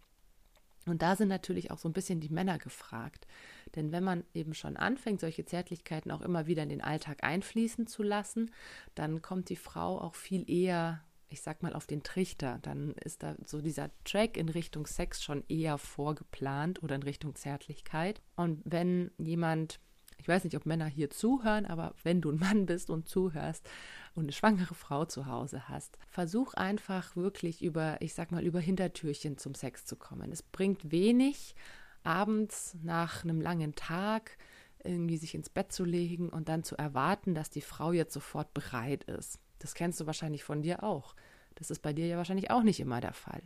Und 0.90 1.02
da 1.02 1.16
sind 1.16 1.28
natürlich 1.28 1.72
auch 1.72 1.78
so 1.78 1.90
ein 1.90 1.94
bisschen 1.94 2.20
die 2.20 2.30
Männer 2.30 2.58
gefragt. 2.58 3.28
Denn 3.76 3.92
wenn 3.92 4.04
man 4.04 4.24
eben 4.34 4.54
schon 4.54 4.78
anfängt, 4.78 5.20
solche 5.20 5.46
Zärtlichkeiten 5.46 6.12
auch 6.12 6.22
immer 6.22 6.48
wieder 6.48 6.64
in 6.64 6.70
den 6.70 6.82
Alltag 6.82 7.24
einfließen 7.24 7.88
zu 7.88 8.04
lassen, 8.04 8.52
dann 8.96 9.22
kommt 9.22 9.50
die 9.50 9.56
Frau 9.56 10.00
auch 10.00 10.16
viel 10.16 10.50
eher 10.50 11.02
ich 11.30 11.42
sag 11.42 11.62
mal, 11.62 11.74
auf 11.74 11.86
den 11.86 12.04
Trichter, 12.04 12.60
dann 12.62 12.94
ist 13.04 13.24
da 13.24 13.36
so 13.46 13.62
dieser 13.62 13.92
Track 14.04 14.36
in 14.36 14.50
Richtung 14.50 14.88
Sex 14.88 15.24
schon 15.24 15.44
eher 15.48 15.78
vorgeplant 15.78 16.82
oder 16.84 16.96
in 16.96 17.04
Richtung 17.04 17.36
Zärtlichkeit. 17.36 18.22
Und 18.36 18.62
wenn 18.66 19.12
jemand, 19.18 19.80
ich 20.20 20.28
weiß 20.28 20.44
nicht, 20.44 20.56
ob 20.56 20.66
Männer 20.66 20.86
hier 20.86 21.10
zuhören, 21.10 21.66
aber 21.66 21.96
wenn 22.04 22.22
du 22.22 22.30
ein 22.30 22.40
Mann 22.40 22.66
bist 22.66 22.90
und 22.90 23.08
zuhörst 23.08 23.68
und 24.16 24.24
eine 24.24 24.32
schwangere 24.34 24.76
Frau 24.76 25.06
zu 25.06 25.26
Hause 25.26 25.70
hast, 25.70 25.98
versuch 26.10 26.54
einfach 26.54 27.16
wirklich 27.16 27.64
über, 27.64 28.02
ich 28.02 28.14
sag 28.14 28.32
mal, 28.32 28.44
über 28.44 28.60
Hintertürchen 28.60 29.38
zum 29.38 29.56
Sex 29.56 29.86
zu 29.86 29.96
kommen. 29.96 30.32
Es 30.32 30.44
bringt 30.44 30.92
wenig, 30.92 31.56
abends 32.04 32.76
nach 32.84 33.24
einem 33.24 33.42
langen 33.42 33.76
Tag 33.76 34.38
irgendwie 34.84 35.18
sich 35.18 35.36
ins 35.36 35.50
Bett 35.50 35.72
zu 35.72 35.84
legen 35.86 36.30
und 36.30 36.50
dann 36.50 36.64
zu 36.64 36.78
erwarten, 36.78 37.34
dass 37.34 37.50
die 37.50 37.62
Frau 37.62 37.92
jetzt 37.92 38.14
sofort 38.14 38.54
bereit 38.54 39.06
ist. 39.06 39.40
Das 39.60 39.74
kennst 39.74 40.00
du 40.00 40.06
wahrscheinlich 40.06 40.44
von 40.44 40.62
dir 40.62 40.84
auch. 40.84 41.16
Das 41.56 41.72
ist 41.72 41.82
bei 41.82 41.94
dir 41.94 42.08
ja 42.08 42.18
wahrscheinlich 42.18 42.52
auch 42.52 42.64
nicht 42.64 42.80
immer 42.80 43.02
der 43.02 43.14
Fall. 43.14 43.42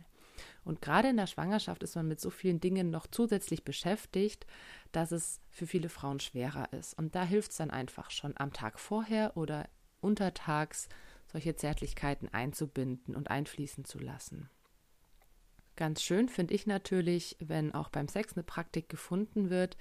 Und 0.64 0.82
gerade 0.82 1.08
in 1.08 1.16
der 1.16 1.26
Schwangerschaft 1.26 1.82
ist 1.82 1.96
man 1.96 2.08
mit 2.08 2.20
so 2.20 2.30
vielen 2.30 2.60
Dingen 2.60 2.90
noch 2.90 3.06
zusätzlich 3.06 3.64
beschäftigt, 3.64 4.46
dass 4.92 5.12
es 5.12 5.40
für 5.50 5.66
viele 5.66 5.88
Frauen 5.88 6.20
schwerer 6.20 6.72
ist. 6.72 6.98
Und 6.98 7.14
da 7.14 7.24
hilft 7.24 7.52
es 7.52 7.58
dann 7.58 7.70
einfach 7.70 8.10
schon 8.10 8.34
am 8.36 8.52
Tag 8.52 8.78
vorher 8.78 9.36
oder 9.36 9.68
untertags 10.00 10.88
solche 11.30 11.56
Zärtlichkeiten 11.56 12.28
einzubinden 12.32 13.16
und 13.16 13.30
einfließen 13.30 13.84
zu 13.84 13.98
lassen. 13.98 14.48
Ganz 15.76 16.02
schön 16.02 16.28
finde 16.28 16.54
ich 16.54 16.66
natürlich, 16.66 17.36
wenn 17.40 17.74
auch 17.74 17.88
beim 17.88 18.06
Sex 18.06 18.34
eine 18.34 18.44
Praktik 18.44 18.88
gefunden 18.88 19.50
wird, 19.50 19.76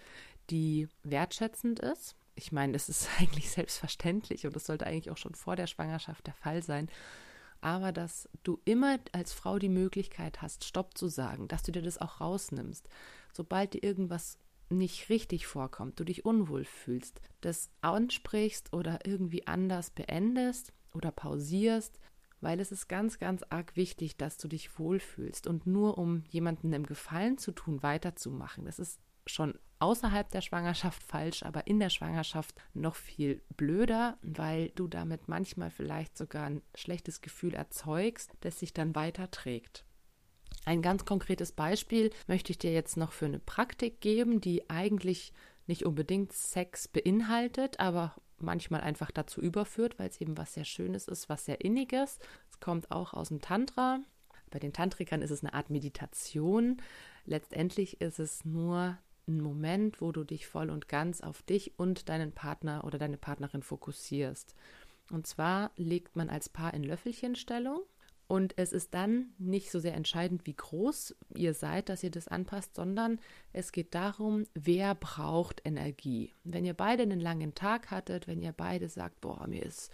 die 0.49 0.87
wertschätzend 1.03 1.79
ist. 1.79 2.15
Ich 2.35 2.51
meine, 2.51 2.73
das 2.73 2.89
ist 2.89 3.07
eigentlich 3.19 3.51
selbstverständlich 3.51 4.47
und 4.47 4.55
das 4.55 4.65
sollte 4.65 4.87
eigentlich 4.87 5.11
auch 5.11 5.17
schon 5.17 5.35
vor 5.35 5.55
der 5.55 5.67
Schwangerschaft 5.67 6.25
der 6.25 6.33
Fall 6.33 6.63
sein. 6.63 6.89
Aber 7.63 7.93
dass 7.93 8.27
du 8.43 8.59
immer 8.65 8.99
als 9.13 9.31
Frau 9.31 9.57
die 9.57 9.69
Möglichkeit 9.69 10.41
hast, 10.41 10.65
Stopp 10.65 10.97
zu 10.97 11.07
sagen, 11.07 11.47
dass 11.47 11.63
du 11.63 11.71
dir 11.71 11.81
das 11.81 11.97
auch 11.97 12.19
rausnimmst. 12.19 12.89
Sobald 13.31 13.73
dir 13.73 13.83
irgendwas 13.83 14.37
nicht 14.67 15.07
richtig 15.07 15.47
vorkommt, 15.47 15.97
du 15.97 16.03
dich 16.03 16.25
unwohl 16.25 16.65
fühlst, 16.65 17.21
das 17.39 17.69
ansprichst 17.79 18.73
oder 18.73 19.05
irgendwie 19.05 19.47
anders 19.47 19.91
beendest 19.91 20.73
oder 20.93 21.11
pausierst, 21.11 22.01
weil 22.41 22.59
es 22.59 22.73
ist 22.73 22.89
ganz, 22.89 23.17
ganz 23.17 23.43
arg 23.49 23.77
wichtig, 23.77 24.17
dass 24.17 24.35
du 24.37 24.49
dich 24.49 24.77
wohlfühlst 24.77 25.47
und 25.47 25.65
nur 25.65 25.97
um 25.97 26.25
jemandem 26.27 26.73
einen 26.73 26.85
Gefallen 26.85 27.37
zu 27.37 27.53
tun, 27.53 27.81
weiterzumachen. 27.81 28.65
Das 28.65 28.77
ist 28.77 28.99
schon 29.25 29.57
außerhalb 29.83 30.31
der 30.31 30.39
Schwangerschaft 30.41 31.03
falsch, 31.03 31.43
aber 31.43 31.67
in 31.67 31.77
der 31.77 31.89
Schwangerschaft 31.89 32.55
noch 32.73 32.95
viel 32.95 33.41
blöder, 33.57 34.17
weil 34.21 34.69
du 34.69 34.87
damit 34.87 35.27
manchmal 35.27 35.71
vielleicht 35.71 36.17
sogar 36.17 36.45
ein 36.45 36.61
schlechtes 36.73 37.19
Gefühl 37.19 37.53
erzeugst, 37.53 38.31
das 38.39 38.59
sich 38.59 38.73
dann 38.73 38.95
weiterträgt. 38.95 39.83
Ein 40.63 40.81
ganz 40.81 41.03
konkretes 41.03 41.51
Beispiel 41.51 42.11
möchte 42.27 42.51
ich 42.51 42.57
dir 42.57 42.71
jetzt 42.71 42.95
noch 42.95 43.11
für 43.11 43.25
eine 43.25 43.39
Praktik 43.39 43.99
geben, 43.99 44.39
die 44.39 44.69
eigentlich 44.69 45.33
nicht 45.67 45.85
unbedingt 45.85 46.31
Sex 46.31 46.87
beinhaltet, 46.87 47.81
aber 47.81 48.15
manchmal 48.37 48.81
einfach 48.81 49.11
dazu 49.11 49.41
überführt, 49.41 49.99
weil 49.99 50.09
es 50.09 50.21
eben 50.21 50.37
was 50.37 50.53
sehr 50.53 50.65
Schönes 50.65 51.09
ist, 51.09 51.27
was 51.27 51.43
sehr 51.43 51.59
Inniges. 51.59 52.19
Es 52.49 52.61
kommt 52.61 52.89
auch 52.89 53.13
aus 53.13 53.27
dem 53.27 53.41
Tantra. 53.41 53.99
Bei 54.49 54.59
den 54.59 54.71
Tantrikern 54.71 55.21
ist 55.21 55.31
es 55.31 55.43
eine 55.43 55.53
Art 55.53 55.69
Meditation. 55.69 56.81
Letztendlich 57.25 57.99
ist 57.99 58.19
es 58.19 58.45
nur 58.45 58.97
ein 59.27 59.41
Moment, 59.41 60.01
wo 60.01 60.11
du 60.11 60.23
dich 60.23 60.47
voll 60.47 60.69
und 60.69 60.87
ganz 60.87 61.21
auf 61.21 61.41
dich 61.43 61.77
und 61.77 62.09
deinen 62.09 62.31
Partner 62.31 62.83
oder 62.83 62.97
deine 62.97 63.17
Partnerin 63.17 63.63
fokussierst. 63.63 64.55
Und 65.11 65.27
zwar 65.27 65.71
legt 65.75 66.15
man 66.15 66.29
als 66.29 66.49
Paar 66.49 66.73
in 66.73 66.83
Löffelchenstellung 66.83 67.81
und 68.27 68.57
es 68.57 68.73
ist 68.73 68.93
dann 68.93 69.33
nicht 69.37 69.69
so 69.69 69.79
sehr 69.79 69.93
entscheidend, 69.93 70.45
wie 70.45 70.55
groß 70.55 71.15
ihr 71.35 71.53
seid, 71.53 71.89
dass 71.89 72.03
ihr 72.03 72.11
das 72.11 72.27
anpasst, 72.27 72.75
sondern 72.75 73.19
es 73.51 73.71
geht 73.71 73.93
darum, 73.93 74.45
wer 74.53 74.95
braucht 74.95 75.61
Energie. 75.65 76.33
Wenn 76.43 76.65
ihr 76.65 76.73
beide 76.73 77.03
einen 77.03 77.19
langen 77.19 77.53
Tag 77.53 77.91
hattet, 77.91 78.27
wenn 78.27 78.41
ihr 78.41 78.53
beide 78.53 78.89
sagt, 78.89 79.21
boah, 79.21 79.45
mir 79.47 79.63
ist 79.63 79.91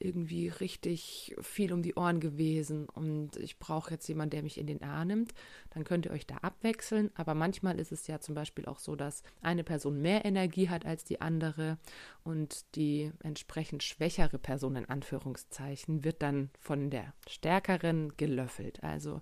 irgendwie 0.00 0.48
richtig 0.48 1.36
viel 1.40 1.72
um 1.72 1.82
die 1.82 1.94
Ohren 1.94 2.20
gewesen 2.20 2.88
und 2.88 3.36
ich 3.36 3.58
brauche 3.58 3.92
jetzt 3.92 4.08
jemanden, 4.08 4.30
der 4.30 4.42
mich 4.42 4.58
in 4.58 4.66
den 4.66 4.82
Arm 4.82 5.08
nimmt, 5.08 5.34
dann 5.70 5.84
könnt 5.84 6.06
ihr 6.06 6.12
euch 6.12 6.26
da 6.26 6.36
abwechseln. 6.38 7.10
Aber 7.14 7.34
manchmal 7.34 7.78
ist 7.78 7.92
es 7.92 8.06
ja 8.06 8.20
zum 8.20 8.34
Beispiel 8.34 8.66
auch 8.66 8.78
so, 8.78 8.96
dass 8.96 9.22
eine 9.42 9.64
Person 9.64 10.00
mehr 10.00 10.24
Energie 10.24 10.68
hat 10.68 10.86
als 10.86 11.04
die 11.04 11.20
andere 11.20 11.78
und 12.24 12.64
die 12.74 13.12
entsprechend 13.22 13.82
schwächere 13.82 14.38
Person 14.38 14.76
in 14.76 14.88
Anführungszeichen 14.88 16.04
wird 16.04 16.22
dann 16.22 16.50
von 16.58 16.90
der 16.90 17.12
stärkeren 17.28 18.16
gelöffelt. 18.16 18.82
Also 18.82 19.20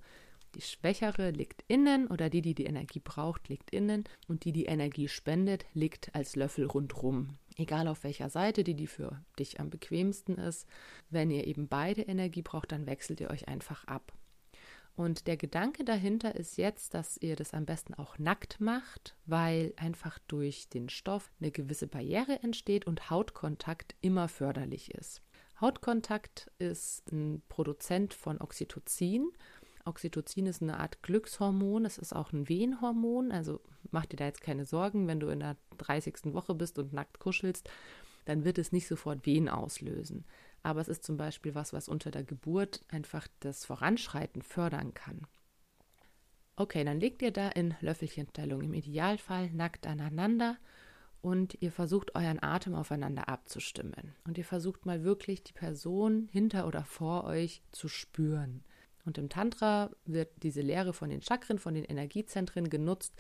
die 0.54 0.62
Schwächere 0.62 1.30
liegt 1.30 1.62
innen 1.68 2.06
oder 2.06 2.30
die, 2.30 2.42
die 2.42 2.54
die 2.54 2.64
Energie 2.64 3.00
braucht, 3.00 3.48
liegt 3.48 3.70
innen 3.70 4.04
und 4.28 4.44
die, 4.44 4.52
die 4.52 4.64
Energie 4.64 5.08
spendet, 5.08 5.66
liegt 5.74 6.14
als 6.14 6.36
Löffel 6.36 6.64
rundrum 6.64 7.34
egal 7.58 7.88
auf 7.88 8.04
welcher 8.04 8.30
Seite, 8.30 8.64
die 8.64 8.74
die 8.74 8.86
für 8.86 9.20
dich 9.38 9.60
am 9.60 9.68
bequemsten 9.68 10.38
ist. 10.38 10.66
Wenn 11.10 11.30
ihr 11.30 11.46
eben 11.46 11.68
beide 11.68 12.02
Energie 12.02 12.42
braucht, 12.42 12.72
dann 12.72 12.86
wechselt 12.86 13.20
ihr 13.20 13.30
euch 13.30 13.48
einfach 13.48 13.84
ab. 13.84 14.12
Und 14.96 15.28
der 15.28 15.36
Gedanke 15.36 15.84
dahinter 15.84 16.34
ist 16.34 16.56
jetzt, 16.56 16.92
dass 16.92 17.18
ihr 17.18 17.36
das 17.36 17.54
am 17.54 17.66
besten 17.66 17.94
auch 17.94 18.18
nackt 18.18 18.60
macht, 18.60 19.14
weil 19.26 19.72
einfach 19.76 20.18
durch 20.26 20.68
den 20.70 20.88
Stoff 20.88 21.30
eine 21.40 21.52
gewisse 21.52 21.86
Barriere 21.86 22.42
entsteht 22.42 22.84
und 22.84 23.08
Hautkontakt 23.08 23.94
immer 24.00 24.28
förderlich 24.28 24.92
ist. 24.92 25.22
Hautkontakt 25.60 26.50
ist 26.58 27.12
ein 27.12 27.42
Produzent 27.48 28.12
von 28.12 28.40
Oxytocin 28.40 29.30
Oxytocin 29.88 30.46
ist 30.46 30.62
eine 30.62 30.78
Art 30.78 31.02
Glückshormon, 31.02 31.84
es 31.84 31.98
ist 31.98 32.14
auch 32.14 32.32
ein 32.32 32.48
Wehenhormon, 32.48 33.32
also 33.32 33.60
mach 33.90 34.06
dir 34.06 34.16
da 34.16 34.26
jetzt 34.26 34.42
keine 34.42 34.64
Sorgen, 34.64 35.08
wenn 35.08 35.18
du 35.18 35.28
in 35.28 35.40
der 35.40 35.56
30. 35.78 36.34
Woche 36.34 36.54
bist 36.54 36.78
und 36.78 36.92
nackt 36.92 37.18
kuschelst, 37.18 37.68
dann 38.26 38.44
wird 38.44 38.58
es 38.58 38.72
nicht 38.72 38.86
sofort 38.86 39.24
Wehen 39.26 39.48
auslösen. 39.48 40.24
Aber 40.62 40.80
es 40.80 40.88
ist 40.88 41.04
zum 41.04 41.16
Beispiel 41.16 41.54
was, 41.54 41.72
was 41.72 41.88
unter 41.88 42.10
der 42.10 42.24
Geburt 42.24 42.84
einfach 42.88 43.26
das 43.40 43.64
Voranschreiten 43.64 44.42
fördern 44.42 44.92
kann. 44.92 45.26
Okay, 46.56 46.84
dann 46.84 47.00
legt 47.00 47.22
ihr 47.22 47.30
da 47.30 47.48
in 47.48 47.74
Löffelchenstellung, 47.80 48.62
im 48.62 48.74
Idealfall 48.74 49.50
nackt 49.50 49.86
aneinander 49.86 50.58
und 51.22 51.56
ihr 51.60 51.72
versucht 51.72 52.14
euren 52.14 52.42
Atem 52.42 52.74
aufeinander 52.74 53.28
abzustimmen. 53.28 54.14
Und 54.26 54.38
ihr 54.38 54.44
versucht 54.44 54.84
mal 54.84 55.04
wirklich 55.04 55.42
die 55.42 55.52
Person 55.52 56.28
hinter 56.30 56.66
oder 56.66 56.84
vor 56.84 57.24
euch 57.24 57.62
zu 57.72 57.88
spüren. 57.88 58.64
Und 59.08 59.16
im 59.16 59.30
Tantra 59.30 59.90
wird 60.04 60.28
diese 60.42 60.60
Lehre 60.60 60.92
von 60.92 61.08
den 61.08 61.22
Chakren, 61.22 61.58
von 61.58 61.72
den 61.72 61.84
Energiezentren 61.84 62.68
genutzt, 62.68 63.14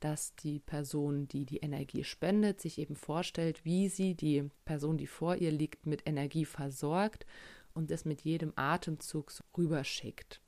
dass 0.00 0.34
die 0.36 0.58
Person, 0.58 1.28
die 1.28 1.44
die 1.44 1.58
Energie 1.58 2.02
spendet, 2.02 2.62
sich 2.62 2.78
eben 2.78 2.96
vorstellt, 2.96 3.62
wie 3.62 3.90
sie 3.90 4.14
die 4.14 4.48
Person, 4.64 4.96
die 4.96 5.06
vor 5.06 5.36
ihr 5.36 5.52
liegt, 5.52 5.84
mit 5.84 6.08
Energie 6.08 6.46
versorgt 6.46 7.26
und 7.74 7.90
es 7.90 8.06
mit 8.06 8.22
jedem 8.22 8.54
Atemzug 8.56 9.30
rüberschickt. 9.54 10.40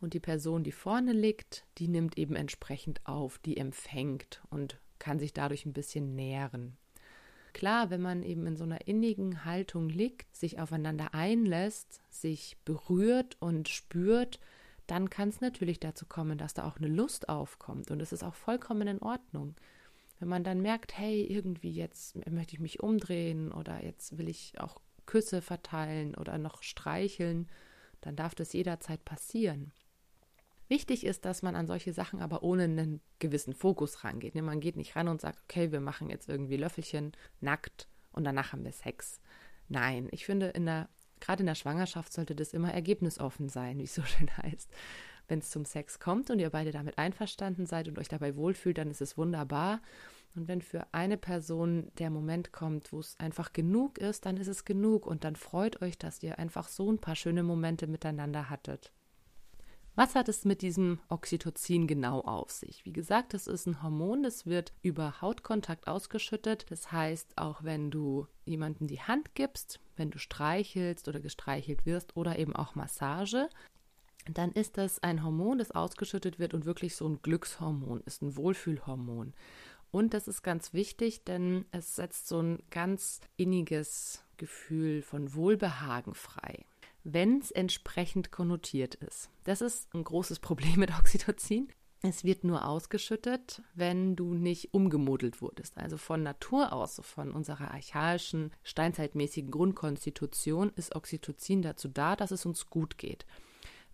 Und 0.00 0.14
die 0.14 0.20
Person, 0.20 0.64
die 0.64 0.72
vorne 0.72 1.12
liegt, 1.12 1.66
die 1.76 1.88
nimmt 1.88 2.16
eben 2.16 2.34
entsprechend 2.34 3.06
auf, 3.06 3.36
die 3.36 3.58
empfängt 3.58 4.42
und 4.48 4.80
kann 4.98 5.18
sich 5.18 5.34
dadurch 5.34 5.66
ein 5.66 5.74
bisschen 5.74 6.14
nähren. 6.14 6.78
Klar, 7.52 7.90
wenn 7.90 8.00
man 8.00 8.22
eben 8.22 8.46
in 8.46 8.56
so 8.56 8.64
einer 8.64 8.86
innigen 8.86 9.44
Haltung 9.44 9.88
liegt, 9.88 10.34
sich 10.34 10.58
aufeinander 10.58 11.14
einlässt, 11.14 12.02
sich 12.08 12.56
berührt 12.64 13.36
und 13.40 13.68
spürt, 13.68 14.40
dann 14.86 15.10
kann 15.10 15.28
es 15.28 15.40
natürlich 15.40 15.80
dazu 15.80 16.06
kommen, 16.06 16.38
dass 16.38 16.54
da 16.54 16.66
auch 16.66 16.76
eine 16.76 16.88
Lust 16.88 17.28
aufkommt. 17.28 17.90
Und 17.90 18.00
es 18.00 18.12
ist 18.12 18.24
auch 18.24 18.34
vollkommen 18.34 18.88
in 18.88 19.00
Ordnung. 19.00 19.54
Wenn 20.18 20.28
man 20.28 20.44
dann 20.44 20.60
merkt, 20.60 20.96
hey, 20.96 21.24
irgendwie 21.24 21.72
jetzt 21.72 22.14
möchte 22.30 22.54
ich 22.54 22.60
mich 22.60 22.80
umdrehen 22.80 23.52
oder 23.52 23.84
jetzt 23.84 24.18
will 24.18 24.28
ich 24.28 24.54
auch 24.58 24.80
Küsse 25.06 25.42
verteilen 25.42 26.14
oder 26.14 26.38
noch 26.38 26.62
streicheln, 26.62 27.48
dann 28.00 28.16
darf 28.16 28.34
das 28.34 28.52
jederzeit 28.52 29.04
passieren. 29.04 29.72
Wichtig 30.72 31.04
ist, 31.04 31.26
dass 31.26 31.42
man 31.42 31.54
an 31.54 31.66
solche 31.66 31.92
Sachen 31.92 32.22
aber 32.22 32.42
ohne 32.42 32.62
einen 32.62 33.02
gewissen 33.18 33.52
Fokus 33.52 34.04
rangeht. 34.04 34.34
Ne, 34.34 34.40
man 34.40 34.58
geht 34.58 34.78
nicht 34.78 34.96
ran 34.96 35.06
und 35.06 35.20
sagt, 35.20 35.42
okay, 35.42 35.70
wir 35.70 35.80
machen 35.80 36.08
jetzt 36.08 36.30
irgendwie 36.30 36.56
Löffelchen 36.56 37.12
nackt 37.42 37.88
und 38.10 38.24
danach 38.24 38.54
haben 38.54 38.64
wir 38.64 38.72
Sex. 38.72 39.20
Nein, 39.68 40.08
ich 40.12 40.24
finde, 40.24 40.46
in 40.46 40.64
der, 40.64 40.88
gerade 41.20 41.42
in 41.42 41.46
der 41.46 41.56
Schwangerschaft 41.56 42.10
sollte 42.10 42.34
das 42.34 42.54
immer 42.54 42.72
ergebnisoffen 42.72 43.50
sein, 43.50 43.76
wie 43.80 43.84
es 43.84 43.94
so 43.94 44.02
schön 44.06 44.34
heißt. 44.34 44.70
Wenn 45.28 45.40
es 45.40 45.50
zum 45.50 45.66
Sex 45.66 45.98
kommt 45.98 46.30
und 46.30 46.38
ihr 46.38 46.48
beide 46.48 46.70
damit 46.70 46.96
einverstanden 46.96 47.66
seid 47.66 47.88
und 47.88 47.98
euch 47.98 48.08
dabei 48.08 48.34
wohlfühlt, 48.34 48.78
dann 48.78 48.90
ist 48.90 49.02
es 49.02 49.18
wunderbar. 49.18 49.82
Und 50.34 50.48
wenn 50.48 50.62
für 50.62 50.86
eine 50.92 51.18
Person 51.18 51.92
der 51.98 52.08
Moment 52.08 52.50
kommt, 52.50 52.94
wo 52.94 53.00
es 53.00 53.20
einfach 53.20 53.52
genug 53.52 53.98
ist, 53.98 54.24
dann 54.24 54.38
ist 54.38 54.48
es 54.48 54.64
genug 54.64 55.04
und 55.06 55.24
dann 55.24 55.36
freut 55.36 55.82
euch, 55.82 55.98
dass 55.98 56.22
ihr 56.22 56.38
einfach 56.38 56.68
so 56.68 56.90
ein 56.90 56.98
paar 56.98 57.14
schöne 57.14 57.42
Momente 57.42 57.86
miteinander 57.86 58.48
hattet. 58.48 58.90
Was 59.94 60.14
hat 60.14 60.30
es 60.30 60.46
mit 60.46 60.62
diesem 60.62 61.00
Oxytocin 61.08 61.86
genau 61.86 62.20
auf 62.20 62.50
sich? 62.50 62.86
Wie 62.86 62.94
gesagt, 62.94 63.34
das 63.34 63.46
ist 63.46 63.66
ein 63.66 63.82
Hormon, 63.82 64.22
das 64.22 64.46
wird 64.46 64.72
über 64.80 65.20
Hautkontakt 65.20 65.86
ausgeschüttet. 65.86 66.64
Das 66.70 66.92
heißt, 66.92 67.36
auch 67.36 67.62
wenn 67.62 67.90
du 67.90 68.26
jemandem 68.46 68.86
die 68.86 69.02
Hand 69.02 69.34
gibst, 69.34 69.80
wenn 69.96 70.10
du 70.10 70.18
streichelst 70.18 71.08
oder 71.08 71.20
gestreichelt 71.20 71.84
wirst 71.84 72.16
oder 72.16 72.38
eben 72.38 72.56
auch 72.56 72.74
Massage, 72.74 73.50
dann 74.32 74.52
ist 74.52 74.78
das 74.78 75.02
ein 75.02 75.22
Hormon, 75.22 75.58
das 75.58 75.72
ausgeschüttet 75.72 76.38
wird 76.38 76.54
und 76.54 76.64
wirklich 76.64 76.96
so 76.96 77.06
ein 77.06 77.20
Glückshormon 77.20 78.00
ist, 78.06 78.22
ein 78.22 78.34
Wohlfühlhormon. 78.36 79.34
Und 79.90 80.14
das 80.14 80.26
ist 80.26 80.42
ganz 80.42 80.72
wichtig, 80.72 81.24
denn 81.24 81.66
es 81.70 81.96
setzt 81.96 82.28
so 82.28 82.40
ein 82.40 82.62
ganz 82.70 83.20
inniges 83.36 84.24
Gefühl 84.38 85.02
von 85.02 85.34
Wohlbehagen 85.34 86.14
frei 86.14 86.64
wenn 87.04 87.40
es 87.40 87.50
entsprechend 87.50 88.30
konnotiert 88.30 88.94
ist. 88.96 89.30
Das 89.44 89.60
ist 89.60 89.92
ein 89.94 90.04
großes 90.04 90.38
Problem 90.38 90.80
mit 90.80 90.96
Oxytocin. 90.98 91.68
Es 92.04 92.24
wird 92.24 92.42
nur 92.42 92.66
ausgeschüttet, 92.66 93.62
wenn 93.74 94.16
du 94.16 94.34
nicht 94.34 94.74
umgemodelt 94.74 95.40
wurdest. 95.40 95.78
Also 95.78 95.96
von 95.96 96.24
Natur 96.24 96.72
aus, 96.72 97.00
von 97.04 97.30
unserer 97.30 97.70
archaischen, 97.70 98.50
steinzeitmäßigen 98.64 99.52
Grundkonstitution 99.52 100.72
ist 100.74 100.96
Oxytocin 100.96 101.62
dazu 101.62 101.86
da, 101.86 102.16
dass 102.16 102.32
es 102.32 102.44
uns 102.44 102.68
gut 102.70 102.98
geht. 102.98 103.24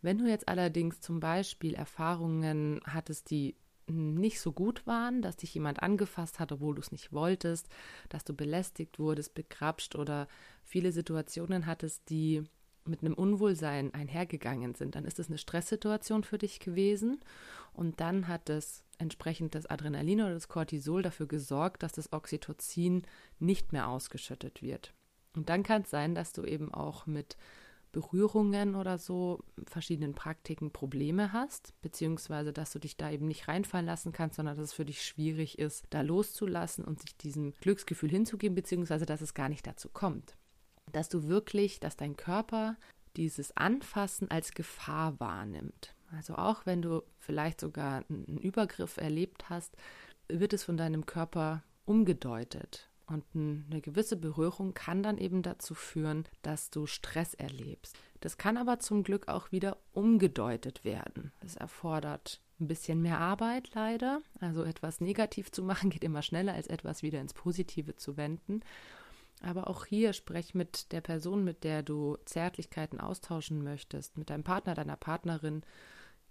Wenn 0.01 0.17
du 0.17 0.27
jetzt 0.27 0.49
allerdings 0.49 1.01
zum 1.01 1.21
Beispiel 1.21 1.75
Erfahrungen 1.75 2.81
hattest, 2.87 3.31
die 3.31 3.57
nicht 3.89 4.41
so 4.41 4.53
gut 4.53 4.87
waren, 4.87 5.23
dass 5.23 5.37
dich 5.37 5.53
jemand 5.55 5.83
angefasst 5.83 6.39
hat, 6.39 6.53
obwohl 6.53 6.75
du 6.75 6.81
es 6.81 6.93
nicht 6.93 7.13
wolltest, 7.13 7.69
dass 8.09 8.25
du 8.25 8.35
belästigt 8.35 8.99
wurdest, 8.99 9.35
begrapscht 9.35 9.97
oder 9.97 10.29
viele 10.65 10.93
Situationen 10.93 11.67
hattest, 11.67 12.09
die 12.11 12.45
mit 12.89 13.03
einem 13.03 13.15
Unwohlsein 13.15 13.93
einhergegangen 13.95 14.75
sind, 14.75 14.95
dann 14.95 15.05
ist 15.05 15.19
es 15.19 15.29
eine 15.29 15.39
Stresssituation 15.39 16.25
für 16.25 16.39
dich 16.39 16.61
gewesen 16.61 17.21
und 17.73 18.01
dann 18.01 18.29
hat 18.29 18.51
es 18.51 18.85
entsprechend 18.99 19.55
das 19.55 19.67
Adrenalin 19.67 20.21
oder 20.21 20.35
das 20.35 20.49
Cortisol 20.49 21.03
dafür 21.03 21.27
gesorgt, 21.27 21.83
dass 21.83 21.93
das 21.93 22.13
Oxytocin 22.13 23.03
nicht 23.39 23.73
mehr 23.73 23.89
ausgeschüttet 23.89 24.63
wird. 24.63 24.93
Und 25.37 25.49
dann 25.49 25.63
kann 25.63 25.83
es 25.83 25.91
sein, 25.91 26.15
dass 26.15 26.33
du 26.33 26.45
eben 26.45 26.73
auch 26.75 27.07
mit 27.07 27.37
Berührungen 27.93 28.75
oder 28.75 28.99
so, 28.99 29.41
verschiedenen 29.67 30.15
Praktiken 30.15 30.73
Probleme 30.73 31.33
hast, 31.33 31.73
beziehungsweise 31.81 32.53
dass 32.53 32.73
du 32.73 32.79
dich 32.79 32.97
da 32.97 33.11
eben 33.11 33.27
nicht 33.27 33.49
reinfallen 33.49 33.87
lassen 33.87 34.13
kannst, 34.13 34.37
sondern 34.37 34.57
dass 34.57 34.65
es 34.65 34.73
für 34.75 34.85
dich 34.85 35.03
schwierig 35.03 35.59
ist, 35.59 35.87
da 35.91 36.03
loszulassen 36.03 36.85
und 36.85 37.01
sich 37.01 37.17
diesem 37.17 37.55
Glücksgefühl 37.61 38.11
hinzugeben, 38.11 38.55
beziehungsweise 38.55 39.07
dass 39.07 39.21
es 39.21 39.35
gar 39.35 39.49
nicht 39.49 39.67
dazu 39.67 39.89
kommt 39.89 40.37
dass 40.93 41.09
du 41.09 41.29
wirklich, 41.29 41.81
dass 41.81 41.97
dein 41.97 42.17
Körper 42.17 42.77
dieses 43.17 43.57
Anfassen 43.57 44.31
als 44.31 44.53
Gefahr 44.53 45.19
wahrnimmt. 45.21 45.95
Also 46.17 46.37
auch 46.37 46.65
wenn 46.67 46.83
du 46.83 47.03
vielleicht 47.19 47.61
sogar 47.61 48.05
einen 48.09 48.39
Übergriff 48.39 48.97
erlebt 48.97 49.51
hast, 49.51 49.77
wird 50.29 50.53
es 50.53 50.65
von 50.65 50.77
deinem 50.77 51.07
Körper 51.07 51.63
umgedeutet. 51.85 52.89
Und 53.07 53.25
eine 53.35 53.81
gewisse 53.81 54.17
Berührung 54.17 54.75
kann 54.75 55.03
dann 55.03 55.17
eben 55.17 55.43
dazu 55.43 55.75
führen, 55.75 56.25
dass 56.43 56.71
du 56.71 56.87
Stress 56.87 57.33
erlebst. 57.35 57.97
Das 58.21 58.37
kann 58.37 58.59
aber 58.59 58.81
zum 58.81 59.03
Glück 59.03 59.29
auch 59.29 59.51
wieder 59.51 59.79
umgedeutet 59.93 60.85
werden. 60.85 61.33
Es 61.41 61.57
erfordert 61.57 62.41
ein 62.61 62.69
bisschen 62.69 63.01
mehr 63.01 63.19
Arbeit 63.19 63.75
leider. 63.75 64.21
Also 64.41 64.63
etwas 64.63 65.01
negativ 65.01 65.51
zu 65.51 65.63
machen 65.65 65.91
geht 65.91 66.05
immer 66.05 66.23
schneller, 66.23 66.53
als 66.53 66.67
etwas 66.67 67.03
wieder 67.03 67.21
ins 67.21 67.35
Positive 67.35 67.97
zu 67.97 68.17
wenden. 68.17 68.61
Aber 69.41 69.69
auch 69.69 69.85
hier 69.85 70.13
sprech 70.13 70.55
mit 70.55 70.93
der 70.93 71.01
Person, 71.01 71.45
mit 71.45 71.65
der 71.65 71.83
du 71.83 72.17
Zärtlichkeiten 72.25 73.01
austauschen 73.01 73.63
möchtest, 73.63 74.19
mit 74.19 74.31
deinem 74.31 74.45
Partner, 74.45 74.75
deiner 74.75 74.97
Partnerin. 74.97 75.63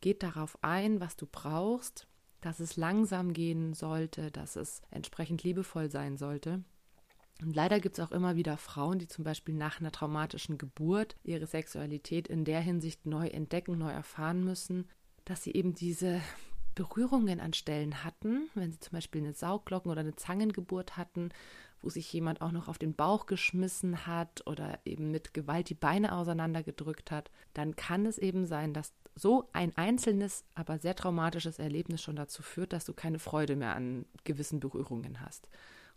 Geht 0.02 0.24
darauf 0.24 0.58
ein, 0.62 1.00
was 1.00 1.16
du 1.16 1.26
brauchst, 1.26 2.08
dass 2.42 2.60
es 2.60 2.76
langsam 2.76 3.34
gehen 3.34 3.74
sollte, 3.74 4.32
dass 4.32 4.56
es 4.56 4.82
entsprechend 4.92 5.44
liebevoll 5.44 5.90
sein 5.90 6.18
sollte. 6.18 6.64
Und 7.42 7.56
leider 7.56 7.80
gibt 7.80 7.98
es 7.98 8.06
auch 8.06 8.12
immer 8.12 8.36
wieder 8.36 8.58
Frauen, 8.58 9.00
die 9.00 9.08
zum 9.08 9.24
Beispiel 9.24 9.54
nach 9.54 9.80
einer 9.80 9.92
traumatischen 9.92 10.58
Geburt 10.58 11.16
ihre 11.24 11.46
Sexualität 11.46 12.28
in 12.28 12.46
der 12.46 12.62
Hinsicht 12.62 13.06
neu 13.06 13.28
entdecken, 13.28 13.78
neu 13.78 13.92
erfahren 13.92 14.44
müssen, 14.44 14.88
dass 15.24 15.44
sie 15.44 15.54
eben 15.54 15.76
diese 15.76 16.22
Berührungen 16.74 17.40
an 17.40 17.54
Stellen 17.54 18.04
hatten, 18.04 18.50
wenn 18.56 18.72
sie 18.72 18.80
zum 18.80 18.92
Beispiel 18.94 19.22
eine 19.22 19.34
Saugglocken- 19.34 19.92
oder 19.92 20.02
eine 20.02 20.16
Zangengeburt 20.16 20.98
hatten, 20.98 21.30
wo 21.82 21.90
sich 21.90 22.12
jemand 22.12 22.42
auch 22.42 22.52
noch 22.52 22.68
auf 22.68 22.78
den 22.78 22.96
Bauch 22.96 23.26
geschmissen 23.26 24.08
hat 24.08 24.46
oder 24.46 24.80
eben 24.86 25.12
mit 25.12 25.34
Gewalt 25.34 25.70
die 25.70 25.76
Beine 25.76 26.14
auseinandergedrückt 26.16 27.12
hat, 27.12 27.32
dann 27.54 27.76
kann 27.76 28.06
es 28.06 28.18
eben 28.18 28.46
sein, 28.46 28.74
dass 28.74 28.94
so 29.16 29.50
ein 29.54 29.76
einzelnes, 29.76 30.46
aber 30.54 30.80
sehr 30.80 30.96
traumatisches 30.96 31.60
Erlebnis 31.60 32.02
schon 32.02 32.16
dazu 32.16 32.44
führt, 32.44 32.74
dass 32.74 32.86
du 32.86 32.94
keine 32.94 33.20
Freude 33.20 33.56
mehr 33.56 33.76
an 33.76 34.06
gewissen 34.24 34.60
Berührungen 34.60 35.22
hast. 35.22 35.50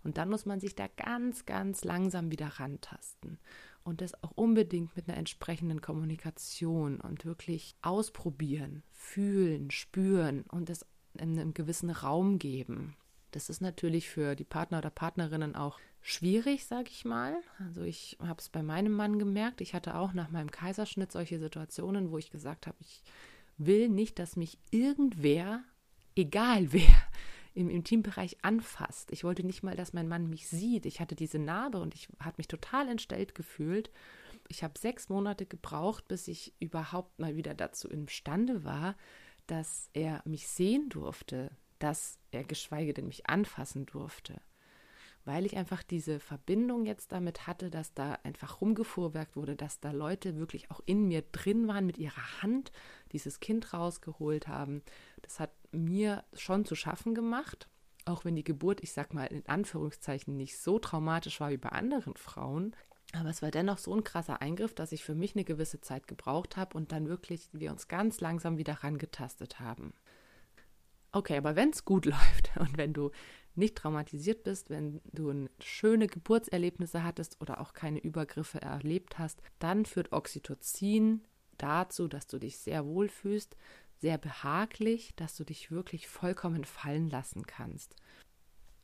Und 0.02 0.16
dann 0.16 0.30
muss 0.30 0.46
man 0.46 0.60
sich 0.60 0.74
da 0.74 0.86
ganz, 0.96 1.44
ganz 1.44 1.84
langsam 1.84 2.30
wieder 2.30 2.46
rantasten. 2.46 3.38
Und 3.82 4.00
das 4.00 4.22
auch 4.22 4.32
unbedingt 4.32 4.96
mit 4.96 5.08
einer 5.08 5.18
entsprechenden 5.18 5.80
Kommunikation 5.80 7.00
und 7.00 7.24
wirklich 7.24 7.74
ausprobieren, 7.82 8.82
fühlen, 8.90 9.70
spüren 9.70 10.42
und 10.48 10.70
es 10.70 10.86
in 11.14 11.38
einem 11.38 11.54
gewissen 11.54 11.90
Raum 11.90 12.38
geben. 12.38 12.96
Das 13.30 13.48
ist 13.48 13.60
natürlich 13.60 14.08
für 14.08 14.34
die 14.34 14.44
Partner 14.44 14.78
oder 14.78 14.90
Partnerinnen 14.90 15.54
auch 15.54 15.78
schwierig, 16.00 16.66
sage 16.66 16.88
ich 16.90 17.04
mal. 17.04 17.36
Also 17.58 17.82
ich 17.82 18.16
habe 18.20 18.40
es 18.40 18.48
bei 18.48 18.62
meinem 18.62 18.92
Mann 18.92 19.18
gemerkt. 19.18 19.60
Ich 19.60 19.74
hatte 19.74 19.94
auch 19.96 20.12
nach 20.12 20.30
meinem 20.30 20.50
Kaiserschnitt 20.50 21.12
solche 21.12 21.38
Situationen, 21.38 22.10
wo 22.10 22.18
ich 22.18 22.30
gesagt 22.30 22.66
habe, 22.66 22.76
ich 22.80 23.02
will 23.58 23.88
nicht, 23.88 24.18
dass 24.18 24.36
mich 24.36 24.58
irgendwer, 24.70 25.62
egal 26.16 26.72
wer, 26.72 27.08
im 27.54 27.68
Intimbereich 27.68 28.38
anfasst. 28.42 29.10
Ich 29.12 29.24
wollte 29.24 29.44
nicht 29.44 29.62
mal, 29.62 29.76
dass 29.76 29.92
mein 29.92 30.08
Mann 30.08 30.28
mich 30.28 30.48
sieht. 30.48 30.86
Ich 30.86 31.00
hatte 31.00 31.16
diese 31.16 31.38
Narbe 31.38 31.80
und 31.80 31.94
ich 31.94 32.08
habe 32.20 32.34
mich 32.38 32.48
total 32.48 32.88
entstellt 32.88 33.34
gefühlt. 33.34 33.90
Ich 34.48 34.64
habe 34.64 34.78
sechs 34.78 35.08
Monate 35.08 35.46
gebraucht, 35.46 36.08
bis 36.08 36.28
ich 36.28 36.54
überhaupt 36.60 37.18
mal 37.18 37.36
wieder 37.36 37.54
dazu 37.54 37.88
imstande 37.88 38.64
war, 38.64 38.96
dass 39.46 39.90
er 39.92 40.22
mich 40.24 40.48
sehen 40.48 40.88
durfte, 40.88 41.50
dass 41.80 42.18
er 42.30 42.44
geschweige 42.44 42.94
denn 42.94 43.08
mich 43.08 43.28
anfassen 43.28 43.86
durfte. 43.86 44.40
Weil 45.24 45.44
ich 45.44 45.56
einfach 45.56 45.82
diese 45.82 46.18
Verbindung 46.18 46.86
jetzt 46.86 47.12
damit 47.12 47.46
hatte, 47.46 47.70
dass 47.70 47.92
da 47.92 48.18
einfach 48.22 48.60
rumgefuhrwerkt 48.60 49.36
wurde, 49.36 49.54
dass 49.54 49.80
da 49.80 49.90
Leute 49.90 50.36
wirklich 50.36 50.70
auch 50.70 50.80
in 50.86 51.08
mir 51.08 51.22
drin 51.22 51.68
waren, 51.68 51.84
mit 51.84 51.98
ihrer 51.98 52.42
Hand 52.42 52.72
dieses 53.12 53.40
Kind 53.40 53.74
rausgeholt 53.74 54.48
haben. 54.48 54.82
Das 55.22 55.38
hat 55.38 55.50
mir 55.72 56.24
schon 56.32 56.64
zu 56.64 56.74
schaffen 56.74 57.14
gemacht, 57.14 57.68
auch 58.06 58.24
wenn 58.24 58.34
die 58.34 58.44
Geburt, 58.44 58.82
ich 58.82 58.92
sag 58.92 59.12
mal 59.12 59.26
in 59.26 59.46
Anführungszeichen, 59.46 60.36
nicht 60.36 60.58
so 60.58 60.78
traumatisch 60.78 61.40
war 61.40 61.50
wie 61.50 61.58
bei 61.58 61.70
anderen 61.70 62.16
Frauen. 62.16 62.74
Aber 63.12 63.28
es 63.28 63.42
war 63.42 63.50
dennoch 63.50 63.78
so 63.78 63.94
ein 63.94 64.04
krasser 64.04 64.40
Eingriff, 64.40 64.74
dass 64.74 64.92
ich 64.92 65.04
für 65.04 65.14
mich 65.14 65.34
eine 65.34 65.44
gewisse 65.44 65.80
Zeit 65.80 66.06
gebraucht 66.06 66.56
habe 66.56 66.76
und 66.76 66.92
dann 66.92 67.08
wirklich 67.08 67.48
wir 67.52 67.72
uns 67.72 67.88
ganz 67.88 68.20
langsam 68.20 68.56
wieder 68.56 68.74
rangetastet 68.84 69.58
haben. 69.60 69.92
Okay, 71.12 71.36
aber 71.36 71.56
wenn 71.56 71.70
es 71.70 71.84
gut 71.84 72.04
läuft 72.06 72.50
und 72.58 72.76
wenn 72.76 72.92
du 72.92 73.10
nicht 73.54 73.76
traumatisiert 73.76 74.44
bist, 74.44 74.70
wenn 74.70 75.00
du 75.12 75.48
schöne 75.60 76.06
Geburtserlebnisse 76.06 77.02
hattest 77.02 77.40
oder 77.40 77.60
auch 77.60 77.72
keine 77.72 77.98
Übergriffe 77.98 78.60
erlebt 78.60 79.18
hast, 79.18 79.42
dann 79.58 79.84
führt 79.84 80.12
Oxytocin 80.12 81.22
dazu, 81.58 82.08
dass 82.08 82.26
du 82.26 82.38
dich 82.38 82.58
sehr 82.58 82.86
wohl 82.86 83.08
fühlst, 83.08 83.56
sehr 83.98 84.18
behaglich, 84.18 85.14
dass 85.16 85.36
du 85.36 85.44
dich 85.44 85.70
wirklich 85.70 86.08
vollkommen 86.08 86.64
fallen 86.64 87.10
lassen 87.10 87.46
kannst. 87.46 87.96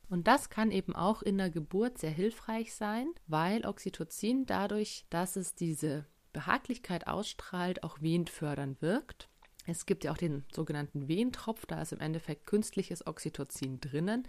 Und 0.09 0.29
das 0.29 0.51
kann 0.51 0.71
eben 0.71 0.95
auch 0.95 1.23
in 1.23 1.39
der 1.39 1.51
Geburt 1.51 1.99
sehr 1.99 2.11
hilfreich 2.11 2.75
sein, 2.75 3.09
weil 3.27 3.67
Oxytocin 3.67 4.47
dadurch, 4.47 5.05
dass 5.11 5.37
es 5.37 5.55
diese 5.55 6.07
Behaglichkeit 6.33 7.07
ausstrahlt, 7.07 7.83
auch 7.83 8.01
wehend 8.01 8.31
wirkt. 8.81 9.29
Es 9.67 9.87
gibt 9.87 10.05
ja 10.05 10.13
auch 10.13 10.17
den 10.17 10.45
sogenannten 10.53 11.09
Wehentropf, 11.09 11.67
da 11.67 11.83
ist 11.83 11.93
im 11.93 12.01
Endeffekt 12.01 12.47
künstliches 12.47 13.07
Oxytocin 13.07 13.81
drinnen. 13.81 14.27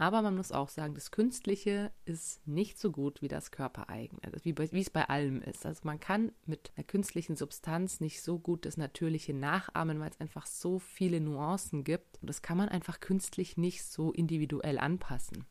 Aber 0.00 0.22
man 0.22 0.34
muss 0.34 0.50
auch 0.50 0.70
sagen, 0.70 0.94
das 0.94 1.10
Künstliche 1.10 1.92
ist 2.06 2.46
nicht 2.46 2.78
so 2.78 2.90
gut 2.90 3.20
wie 3.20 3.28
das 3.28 3.50
Körpereigene, 3.50 4.22
also 4.24 4.42
wie, 4.44 4.56
wie, 4.56 4.80
es 4.80 4.88
bei 4.88 5.06
allem 5.10 5.42
ist. 5.42 5.66
Also 5.66 5.82
man 5.84 6.00
kann 6.00 6.32
mit 6.46 6.72
einer 6.74 6.84
künstlichen 6.84 7.36
Substanz 7.36 8.00
nicht 8.00 8.22
so 8.22 8.38
gut 8.38 8.64
das 8.64 8.78
Natürliche 8.78 9.34
nachahmen, 9.34 10.00
weil 10.00 10.08
es 10.08 10.18
einfach 10.18 10.46
so 10.46 10.78
viele 10.78 11.20
Nuancen 11.20 11.84
gibt. 11.84 12.16
Und 12.22 12.30
das 12.30 12.40
kann 12.40 12.56
man 12.56 12.70
einfach 12.70 13.00
künstlich 13.00 13.58
nicht 13.58 13.84
so 13.84 14.10
individuell 14.10 14.78
anpassen. 14.78 15.44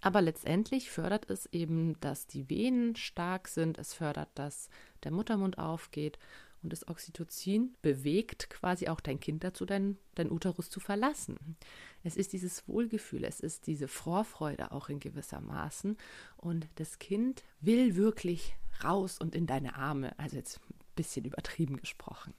Aber 0.00 0.22
letztendlich 0.22 0.90
fördert 0.92 1.28
es 1.28 1.46
eben, 1.46 1.98
dass 1.98 2.28
die 2.28 2.48
Venen 2.48 2.94
stark 2.94 3.48
sind, 3.48 3.78
es 3.78 3.92
fördert, 3.92 4.28
dass 4.36 4.68
der 5.02 5.10
Muttermund 5.10 5.58
aufgeht 5.58 6.20
und 6.62 6.72
das 6.72 6.88
Oxytocin 6.88 7.76
bewegt 7.82 8.50
quasi 8.50 8.88
auch 8.88 9.00
dein 9.00 9.20
Kind 9.20 9.44
dazu, 9.44 9.64
dein, 9.64 9.96
dein 10.14 10.30
Uterus 10.30 10.70
zu 10.70 10.80
verlassen. 10.80 11.56
Es 12.02 12.16
ist 12.16 12.32
dieses 12.32 12.66
Wohlgefühl, 12.66 13.24
es 13.24 13.40
ist 13.40 13.66
diese 13.66 13.88
Vorfreude 13.88 14.72
auch 14.72 14.88
in 14.88 15.00
gewisser 15.00 15.40
Maßen. 15.40 15.96
Und 16.36 16.68
das 16.76 16.98
Kind 16.98 17.42
will 17.60 17.96
wirklich 17.96 18.56
raus 18.82 19.18
und 19.18 19.34
in 19.34 19.46
deine 19.46 19.76
Arme. 19.76 20.18
Also 20.18 20.36
jetzt 20.36 20.60
ein 20.68 20.74
bisschen 20.96 21.24
übertrieben 21.24 21.76
gesprochen. 21.76 22.34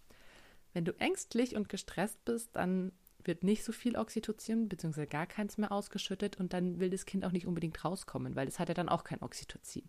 Wenn 0.73 0.85
du 0.85 0.91
ängstlich 0.99 1.55
und 1.55 1.69
gestresst 1.69 2.23
bist, 2.25 2.55
dann 2.55 2.91
wird 3.23 3.43
nicht 3.43 3.63
so 3.63 3.71
viel 3.71 3.97
Oxytocin 3.97 4.69
bzw. 4.69 5.05
gar 5.05 5.27
keins 5.27 5.57
mehr 5.57 5.71
ausgeschüttet 5.71 6.37
und 6.37 6.53
dann 6.53 6.79
will 6.79 6.89
das 6.89 7.05
Kind 7.05 7.25
auch 7.25 7.31
nicht 7.31 7.47
unbedingt 7.47 7.83
rauskommen, 7.83 8.35
weil 8.35 8.47
es 8.47 8.59
hat 8.59 8.69
ja 8.69 8.73
dann 8.73 8.89
auch 8.89 9.03
kein 9.03 9.21
Oxytocin. 9.21 9.83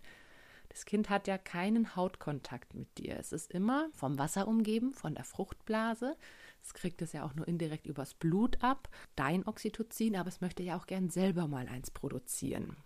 Das 0.70 0.84
Kind 0.84 1.10
hat 1.10 1.26
ja 1.26 1.36
keinen 1.36 1.96
Hautkontakt 1.96 2.74
mit 2.74 2.96
dir. 2.96 3.18
Es 3.18 3.32
ist 3.32 3.52
immer 3.52 3.90
vom 3.92 4.18
Wasser 4.18 4.46
umgeben, 4.46 4.92
von 4.94 5.14
der 5.14 5.24
Fruchtblase. 5.24 6.16
Es 6.62 6.74
kriegt 6.74 7.02
es 7.02 7.12
ja 7.12 7.24
auch 7.24 7.34
nur 7.34 7.46
indirekt 7.48 7.86
übers 7.86 8.14
Blut 8.14 8.62
ab, 8.62 8.88
dein 9.16 9.46
Oxytocin, 9.46 10.16
aber 10.16 10.28
es 10.28 10.40
möchte 10.40 10.62
ja 10.62 10.78
auch 10.78 10.86
gern 10.86 11.10
selber 11.10 11.48
mal 11.48 11.66
eins 11.68 11.90
produzieren. 11.90 12.76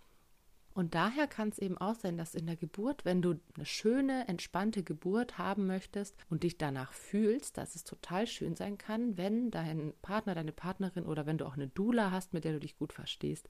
Und 0.73 0.93
daher 0.93 1.27
kann 1.27 1.49
es 1.49 1.59
eben 1.59 1.77
auch 1.77 1.95
sein, 1.95 2.17
dass 2.17 2.35
in 2.35 2.47
der 2.47 2.57
Geburt, 2.57 3.05
wenn 3.05 3.21
du 3.21 3.39
eine 3.55 3.65
schöne, 3.65 4.27
entspannte 4.27 4.83
Geburt 4.83 5.37
haben 5.37 5.67
möchtest 5.67 6.17
und 6.29 6.43
dich 6.43 6.57
danach 6.57 6.91
fühlst, 6.91 7.57
dass 7.57 7.75
es 7.75 7.85
total 7.85 8.27
schön 8.27 8.55
sein 8.55 8.77
kann, 8.77 9.15
wenn 9.15 9.51
dein 9.51 9.93
Partner, 10.01 10.35
deine 10.35 10.51
Partnerin 10.51 11.05
oder 11.05 11.25
wenn 11.25 11.37
du 11.37 11.45
auch 11.45 11.53
eine 11.53 11.69
Dula 11.69 12.11
hast, 12.11 12.33
mit 12.33 12.43
der 12.43 12.53
du 12.53 12.59
dich 12.59 12.77
gut 12.77 12.91
verstehst, 12.91 13.47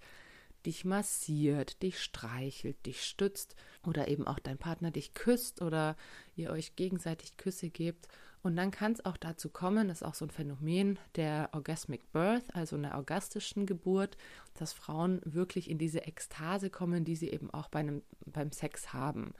dich 0.65 0.85
massiert, 0.85 1.81
dich 1.81 2.01
streichelt, 2.01 2.85
dich 2.85 3.03
stützt 3.03 3.55
oder 3.85 4.07
eben 4.07 4.27
auch 4.27 4.39
dein 4.39 4.57
Partner 4.57 4.91
dich 4.91 5.13
küsst 5.13 5.61
oder 5.61 5.95
ihr 6.35 6.51
euch 6.51 6.75
gegenseitig 6.75 7.37
Küsse 7.37 7.69
gebt 7.69 8.07
und 8.45 8.55
dann 8.57 8.69
kann 8.69 8.91
es 8.91 9.03
auch 9.03 9.17
dazu 9.17 9.49
kommen, 9.49 9.87
das 9.87 10.01
ist 10.01 10.07
auch 10.07 10.13
so 10.13 10.23
ein 10.23 10.29
Phänomen 10.29 10.99
der 11.15 11.49
Orgasmic 11.53 12.11
Birth, 12.11 12.43
also 12.53 12.75
einer 12.75 12.93
orgastischen 12.93 13.65
Geburt, 13.65 14.17
dass 14.53 14.71
Frauen 14.71 15.19
wirklich 15.25 15.67
in 15.67 15.79
diese 15.79 16.01
Ekstase 16.01 16.69
kommen, 16.69 17.05
die 17.05 17.15
sie 17.15 17.31
eben 17.31 17.49
auch 17.49 17.69
bei 17.69 17.79
einem, 17.79 18.03
beim 18.27 18.51
Sex 18.51 18.93
haben. 18.93 19.33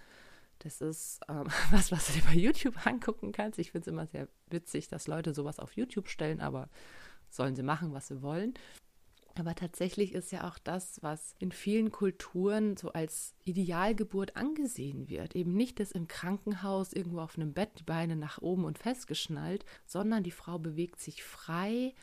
Das 0.57 0.81
ist 0.81 1.19
ähm, 1.29 1.45
was, 1.71 1.91
was 1.91 2.07
du 2.07 2.13
dir 2.13 2.25
bei 2.25 2.33
YouTube 2.33 2.87
angucken 2.87 3.31
kannst. 3.31 3.59
Ich 3.59 3.73
finde 3.73 3.83
es 3.83 3.93
immer 3.93 4.07
sehr 4.07 4.27
witzig, 4.49 4.87
dass 4.87 5.05
Leute 5.05 5.35
sowas 5.35 5.59
auf 5.59 5.73
YouTube 5.73 6.09
stellen, 6.09 6.41
aber 6.41 6.67
sollen 7.29 7.55
sie 7.55 7.61
machen, 7.61 7.93
was 7.93 8.07
sie 8.07 8.23
wollen. 8.23 8.55
Aber 9.37 9.53
tatsächlich 9.53 10.13
ist 10.13 10.31
ja 10.31 10.47
auch 10.47 10.57
das, 10.57 11.03
was 11.03 11.35
in 11.39 11.51
vielen 11.51 11.91
Kulturen 11.91 12.77
so 12.77 12.93
als 12.93 13.35
Idealgeburt 13.43 14.37
angesehen 14.37 15.09
wird. 15.09 15.35
Eben 15.35 15.53
nicht 15.53 15.81
das 15.81 15.91
im 15.91 16.07
Krankenhaus 16.07 16.93
irgendwo 16.93 17.19
auf 17.19 17.37
einem 17.37 17.53
Bett, 17.53 17.71
die 17.79 17.83
Beine 17.83 18.15
nach 18.15 18.41
oben 18.41 18.63
und 18.63 18.79
festgeschnallt, 18.79 19.65
sondern 19.85 20.23
die 20.23 20.31
Frau 20.31 20.57
bewegt 20.57 21.01
sich 21.01 21.21
frei, 21.21 21.93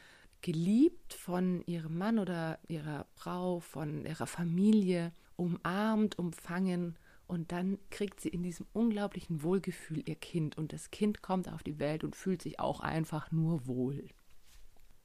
geliebt 0.43 1.15
von 1.15 1.63
ihrem 1.65 1.97
Mann 1.97 2.19
oder 2.19 2.59
ihrer 2.69 3.07
Frau, 3.15 3.61
von 3.61 4.05
ihrer 4.05 4.27
Familie, 4.27 5.13
umarmt, 5.37 6.19
umfangen. 6.19 6.99
Und 7.27 7.51
dann 7.51 7.79
kriegt 7.89 8.21
sie 8.21 8.29
in 8.29 8.43
diesem 8.43 8.67
unglaublichen 8.75 9.43
Wohlgefühl 9.43 10.03
ihr 10.07 10.17
Kind. 10.17 10.59
Und 10.59 10.75
das 10.75 10.91
Kind 10.91 11.23
kommt 11.23 11.51
auf 11.51 11.63
die 11.63 11.79
Welt 11.79 12.05
und 12.05 12.15
fühlt 12.15 12.43
sich 12.43 12.61
auch 12.61 12.81
einfach 12.81 13.33
nur 13.33 13.67
wohl. 13.67 14.09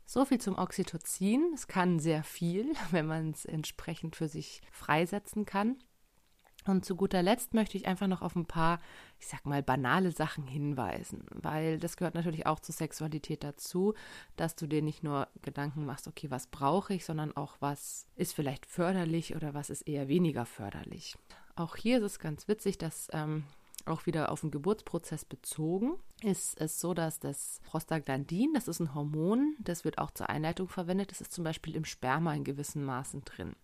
So 0.10 0.24
viel 0.24 0.40
zum 0.40 0.58
Oxytocin. 0.58 1.52
Es 1.54 1.68
kann 1.68 2.00
sehr 2.00 2.24
viel, 2.24 2.72
wenn 2.92 3.06
man 3.06 3.32
es 3.32 3.44
entsprechend 3.44 4.16
für 4.16 4.30
sich 4.30 4.62
freisetzen 4.72 5.46
kann. 5.46 5.76
Und 6.66 6.86
zu 6.86 6.96
guter 6.96 7.22
Letzt 7.22 7.54
möchte 7.54 7.78
ich 7.78 7.88
einfach 7.88 8.08
noch 8.08 8.22
auf 8.22 8.36
ein 8.36 8.46
paar, 8.46 8.80
ich 9.20 9.28
sag 9.28 9.46
mal, 9.46 9.64
banale 9.64 10.12
Sachen 10.12 10.48
hinweisen, 10.48 11.26
weil 11.32 11.78
das 11.78 11.96
gehört 11.96 12.16
natürlich 12.16 12.46
auch 12.46 12.60
zur 12.60 12.76
Sexualität 12.76 13.44
dazu, 13.44 13.94
dass 14.36 14.56
du 14.56 14.68
dir 14.68 14.82
nicht 14.82 15.02
nur 15.02 15.30
Gedanken 15.42 15.86
machst, 15.86 16.08
okay, 16.08 16.30
was 16.30 16.48
brauche 16.48 16.94
ich, 16.94 17.06
sondern 17.06 17.36
auch, 17.38 17.56
was 17.62 18.06
ist 18.16 18.34
vielleicht 18.34 18.66
förderlich 18.66 19.36
oder 19.36 19.54
was 19.54 19.70
ist 19.70 19.84
eher 19.84 20.10
weniger 20.10 20.46
förderlich. 20.46 21.16
Auch 21.56 21.78
hier 21.78 22.00
ist 22.00 22.04
es 22.04 22.20
ganz 22.20 22.50
witzig, 22.50 22.78
dass 22.78 23.08
ähm, 23.14 23.46
auch 23.88 24.06
wieder 24.06 24.32
auf 24.32 24.42
den 24.42 24.52
Geburtsprozess 24.52 25.26
bezogen, 25.26 25.94
ist 26.24 26.60
es 26.60 26.80
so, 26.80 26.94
dass 26.94 27.20
das 27.20 27.60
Prostaglandin, 27.66 28.54
das 28.54 28.68
ist 28.68 28.80
ein 28.80 28.94
Hormon, 28.94 29.56
das 29.60 29.86
wird 29.86 29.98
auch 29.98 30.12
zur 30.12 30.30
Einleitung 30.30 30.68
verwendet, 30.68 31.12
das 31.12 31.22
ist 31.22 31.34
zum 31.34 31.44
Beispiel 31.44 31.76
im 31.76 31.86
Sperma 31.86 32.34
in 32.34 32.44
gewissen 32.44 32.84
Maßen 32.84 33.24
drin. 33.24 33.56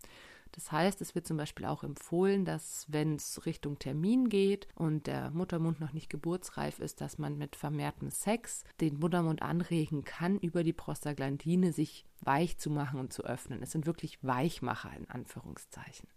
Das 0.54 0.72
heißt, 0.72 1.02
es 1.02 1.16
wird 1.16 1.26
zum 1.26 1.38
Beispiel 1.38 1.66
auch 1.66 1.84
empfohlen, 1.84 2.46
dass 2.46 2.86
wenn 2.88 3.16
es 3.16 3.46
Richtung 3.46 3.80
Termin 3.80 4.30
geht 4.30 4.68
und 4.76 5.08
der 5.08 5.32
Muttermund 5.32 5.80
noch 5.80 5.94
nicht 5.94 6.10
geburtsreif 6.10 6.78
ist, 6.80 7.02
dass 7.02 7.18
man 7.18 7.38
mit 7.38 7.56
vermehrtem 7.56 8.12
Sex 8.12 8.64
den 8.80 9.00
Muttermund 9.00 9.42
anregen 9.42 10.04
kann, 10.04 10.38
über 10.38 10.64
die 10.64 10.74
Prostaglandine 10.74 11.74
sich 11.74 12.06
weich 12.22 12.60
zu 12.60 12.70
machen 12.70 13.00
und 13.00 13.12
zu 13.12 13.24
öffnen. 13.24 13.64
Es 13.64 13.72
sind 13.72 13.88
wirklich 13.88 14.24
Weichmacher 14.24 14.92
in 14.96 15.10
Anführungszeichen. 15.10 16.08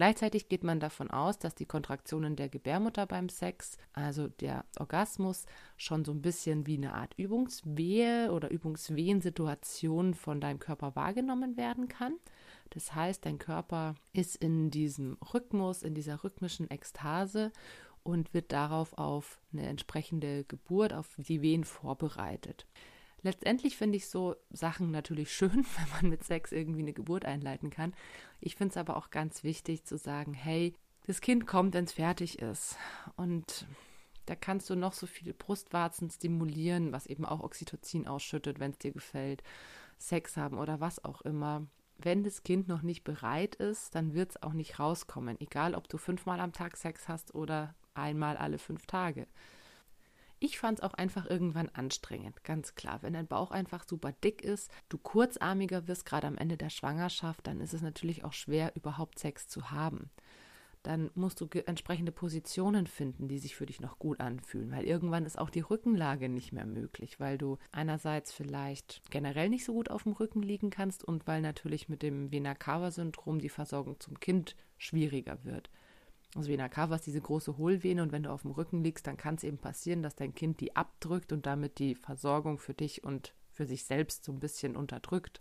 Gleichzeitig 0.00 0.48
geht 0.48 0.64
man 0.64 0.80
davon 0.80 1.10
aus, 1.10 1.38
dass 1.38 1.54
die 1.54 1.66
Kontraktionen 1.66 2.34
der 2.34 2.48
Gebärmutter 2.48 3.04
beim 3.04 3.28
Sex, 3.28 3.76
also 3.92 4.28
der 4.28 4.64
Orgasmus, 4.78 5.44
schon 5.76 6.06
so 6.06 6.12
ein 6.12 6.22
bisschen 6.22 6.66
wie 6.66 6.78
eine 6.78 6.94
Art 6.94 7.12
Übungswehe 7.18 8.32
oder 8.32 8.50
Übungswehensituation 8.50 10.14
von 10.14 10.40
deinem 10.40 10.58
Körper 10.58 10.96
wahrgenommen 10.96 11.58
werden 11.58 11.88
kann. 11.88 12.14
Das 12.70 12.94
heißt, 12.94 13.26
dein 13.26 13.36
Körper 13.36 13.94
ist 14.14 14.36
in 14.36 14.70
diesem 14.70 15.18
Rhythmus, 15.34 15.82
in 15.82 15.94
dieser 15.94 16.24
rhythmischen 16.24 16.70
Ekstase 16.70 17.52
und 18.02 18.32
wird 18.32 18.52
darauf 18.52 18.96
auf 18.96 19.38
eine 19.52 19.66
entsprechende 19.66 20.44
Geburt, 20.44 20.94
auf 20.94 21.14
die 21.18 21.42
Wehen 21.42 21.64
vorbereitet. 21.64 22.66
Letztendlich 23.22 23.76
finde 23.76 23.96
ich 23.96 24.08
so 24.08 24.36
Sachen 24.50 24.90
natürlich 24.90 25.32
schön, 25.32 25.64
wenn 25.76 25.90
man 26.00 26.10
mit 26.10 26.24
Sex 26.24 26.52
irgendwie 26.52 26.80
eine 26.80 26.92
Geburt 26.92 27.24
einleiten 27.24 27.70
kann. 27.70 27.94
Ich 28.40 28.56
finde 28.56 28.70
es 28.70 28.76
aber 28.76 28.96
auch 28.96 29.10
ganz 29.10 29.44
wichtig 29.44 29.84
zu 29.84 29.98
sagen, 29.98 30.34
hey, 30.34 30.74
das 31.06 31.20
Kind 31.20 31.46
kommt, 31.46 31.74
wenn 31.74 31.84
es 31.84 31.92
fertig 31.92 32.38
ist. 32.38 32.76
Und 33.16 33.66
da 34.26 34.34
kannst 34.36 34.70
du 34.70 34.76
noch 34.76 34.92
so 34.92 35.06
viele 35.06 35.34
Brustwarzen 35.34 36.10
stimulieren, 36.10 36.92
was 36.92 37.06
eben 37.06 37.24
auch 37.24 37.40
Oxytocin 37.40 38.06
ausschüttet, 38.06 38.60
wenn 38.60 38.70
es 38.70 38.78
dir 38.78 38.92
gefällt, 38.92 39.42
Sex 39.98 40.36
haben 40.36 40.58
oder 40.58 40.80
was 40.80 41.04
auch 41.04 41.22
immer. 41.22 41.66
Wenn 41.98 42.22
das 42.22 42.42
Kind 42.42 42.68
noch 42.68 42.82
nicht 42.82 43.04
bereit 43.04 43.56
ist, 43.56 43.94
dann 43.94 44.14
wird 44.14 44.30
es 44.30 44.42
auch 44.42 44.54
nicht 44.54 44.78
rauskommen, 44.78 45.38
egal 45.40 45.74
ob 45.74 45.88
du 45.88 45.98
fünfmal 45.98 46.40
am 46.40 46.52
Tag 46.52 46.76
Sex 46.76 47.08
hast 47.08 47.34
oder 47.34 47.74
einmal 47.92 48.36
alle 48.36 48.58
fünf 48.58 48.86
Tage. 48.86 49.26
Ich 50.42 50.58
fand 50.58 50.78
es 50.78 50.82
auch 50.82 50.94
einfach 50.94 51.28
irgendwann 51.28 51.68
anstrengend, 51.68 52.44
ganz 52.44 52.74
klar. 52.74 53.02
Wenn 53.02 53.12
dein 53.12 53.26
Bauch 53.26 53.50
einfach 53.50 53.86
super 53.86 54.12
dick 54.24 54.42
ist, 54.42 54.70
du 54.88 54.96
kurzarmiger 54.96 55.86
wirst, 55.86 56.06
gerade 56.06 56.26
am 56.26 56.38
Ende 56.38 56.56
der 56.56 56.70
Schwangerschaft, 56.70 57.46
dann 57.46 57.60
ist 57.60 57.74
es 57.74 57.82
natürlich 57.82 58.24
auch 58.24 58.32
schwer, 58.32 58.72
überhaupt 58.74 59.18
Sex 59.18 59.48
zu 59.48 59.70
haben. 59.70 60.10
Dann 60.82 61.10
musst 61.14 61.42
du 61.42 61.46
entsprechende 61.66 62.10
Positionen 62.10 62.86
finden, 62.86 63.28
die 63.28 63.38
sich 63.38 63.54
für 63.54 63.66
dich 63.66 63.80
noch 63.80 63.98
gut 63.98 64.18
anfühlen, 64.18 64.70
weil 64.70 64.84
irgendwann 64.84 65.26
ist 65.26 65.38
auch 65.38 65.50
die 65.50 65.60
Rückenlage 65.60 66.30
nicht 66.30 66.52
mehr 66.52 66.64
möglich, 66.64 67.20
weil 67.20 67.36
du 67.36 67.58
einerseits 67.70 68.32
vielleicht 68.32 69.02
generell 69.10 69.50
nicht 69.50 69.66
so 69.66 69.74
gut 69.74 69.90
auf 69.90 70.04
dem 70.04 70.12
Rücken 70.12 70.40
liegen 70.40 70.70
kannst 70.70 71.04
und 71.04 71.26
weil 71.26 71.42
natürlich 71.42 71.90
mit 71.90 72.02
dem 72.02 72.32
Vena-Cava-Syndrom 72.32 73.40
die 73.40 73.50
Versorgung 73.50 74.00
zum 74.00 74.18
Kind 74.20 74.56
schwieriger 74.78 75.44
wird. 75.44 75.68
Also 76.36 76.48
Vena 76.48 76.68
cava 76.68 76.94
ist 76.94 77.06
diese 77.06 77.20
große 77.20 77.56
Hohlvene 77.56 78.02
und 78.02 78.12
wenn 78.12 78.22
du 78.22 78.30
auf 78.30 78.42
dem 78.42 78.52
Rücken 78.52 78.84
liegst, 78.84 79.06
dann 79.06 79.16
kann 79.16 79.34
es 79.34 79.44
eben 79.44 79.58
passieren, 79.58 80.02
dass 80.02 80.14
dein 80.14 80.34
Kind 80.34 80.60
die 80.60 80.76
abdrückt 80.76 81.32
und 81.32 81.46
damit 81.46 81.78
die 81.78 81.96
Versorgung 81.96 82.58
für 82.58 82.74
dich 82.74 83.02
und 83.02 83.34
für 83.50 83.66
sich 83.66 83.84
selbst 83.84 84.24
so 84.24 84.32
ein 84.32 84.40
bisschen 84.40 84.76
unterdrückt. 84.76 85.40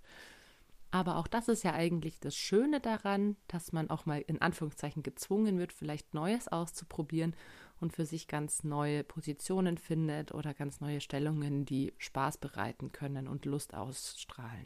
Aber 0.91 1.17
auch 1.17 1.27
das 1.27 1.47
ist 1.47 1.63
ja 1.63 1.73
eigentlich 1.73 2.19
das 2.19 2.35
Schöne 2.35 2.79
daran, 2.79 3.35
dass 3.47 3.71
man 3.71 3.91
auch 3.91 4.07
mal 4.07 4.21
in 4.21 4.41
Anführungszeichen 4.41 5.03
gezwungen 5.03 5.59
wird, 5.59 5.71
vielleicht 5.71 6.15
Neues 6.15 6.47
auszuprobieren 6.47 7.35
und 7.79 7.93
für 7.93 8.07
sich 8.07 8.27
ganz 8.27 8.63
neue 8.63 9.03
Positionen 9.03 9.77
findet 9.77 10.33
oder 10.33 10.55
ganz 10.55 10.81
neue 10.81 10.99
Stellungen, 10.99 11.65
die 11.65 11.93
Spaß 11.99 12.39
bereiten 12.39 12.91
können 12.91 13.27
und 13.27 13.45
Lust 13.45 13.75
ausstrahlen. 13.75 14.65